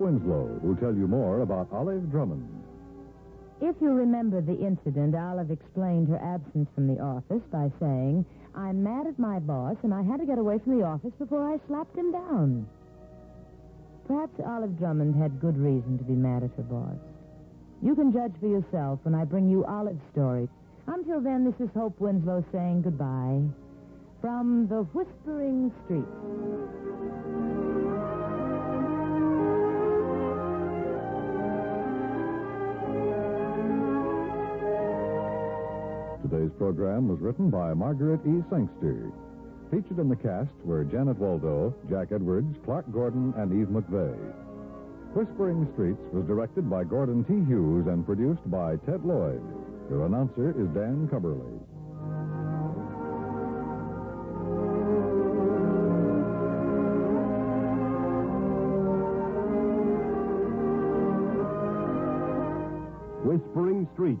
Winslow, 0.00 0.58
who'll 0.62 0.76
tell 0.76 0.94
you 0.94 1.06
more 1.06 1.42
about 1.42 1.68
Olive 1.72 2.10
Drummond. 2.10 2.48
If 3.60 3.76
you 3.80 3.92
remember 3.92 4.40
the 4.40 4.58
incident, 4.58 5.14
Olive 5.14 5.50
explained 5.50 6.08
her 6.08 6.16
absence 6.16 6.68
from 6.74 6.86
the 6.88 6.98
office 7.00 7.42
by 7.52 7.70
saying, 7.78 8.24
I'm 8.54 8.82
mad 8.82 9.06
at 9.06 9.18
my 9.18 9.38
boss, 9.38 9.76
and 9.82 9.92
I 9.92 10.02
had 10.02 10.18
to 10.20 10.26
get 10.26 10.38
away 10.38 10.58
from 10.58 10.78
the 10.78 10.84
office 10.84 11.12
before 11.18 11.46
I 11.46 11.60
slapped 11.68 11.96
him 11.96 12.10
down. 12.10 12.66
Perhaps 14.08 14.40
Olive 14.44 14.78
Drummond 14.78 15.14
had 15.14 15.40
good 15.40 15.58
reason 15.58 15.98
to 15.98 16.04
be 16.04 16.14
mad 16.14 16.42
at 16.42 16.50
her 16.56 16.62
boss. 16.62 16.96
You 17.82 17.94
can 17.94 18.12
judge 18.12 18.32
for 18.40 18.48
yourself 18.48 18.98
when 19.02 19.14
I 19.14 19.24
bring 19.24 19.48
you 19.48 19.64
Olive's 19.66 20.00
story. 20.10 20.48
Until 20.86 21.20
then, 21.20 21.44
this 21.44 21.60
is 21.60 21.72
Hope 21.74 22.00
Winslow 22.00 22.42
saying 22.50 22.82
goodbye 22.82 23.42
from 24.20 24.66
the 24.68 24.82
Whispering 24.92 25.72
Street. 25.84 26.99
Today's 36.50 36.58
program 36.58 37.06
was 37.06 37.20
written 37.20 37.48
by 37.48 37.74
Margaret 37.74 38.20
E. 38.26 38.42
Sangster. 38.50 39.12
Featured 39.70 39.98
in 39.98 40.08
the 40.08 40.16
cast 40.16 40.50
were 40.64 40.84
Janet 40.84 41.18
Waldo, 41.18 41.72
Jack 41.88 42.10
Edwards, 42.12 42.56
Clark 42.64 42.90
Gordon, 42.92 43.32
and 43.36 43.52
Eve 43.52 43.68
McVeagh. 43.68 44.34
Whispering 45.14 45.68
Streets 45.74 46.00
was 46.12 46.26
directed 46.26 46.68
by 46.68 46.82
Gordon 46.82 47.22
T. 47.24 47.34
Hughes 47.46 47.86
and 47.86 48.04
produced 48.04 48.48
by 48.50 48.76
Ted 48.78 49.04
Lloyd. 49.04 49.42
Your 49.90 50.06
announcer 50.06 50.50
is 50.50 50.66
Dan 50.74 51.08
Cubberly. 51.08 51.60
Whispering 63.24 63.88
Streets 63.94 64.20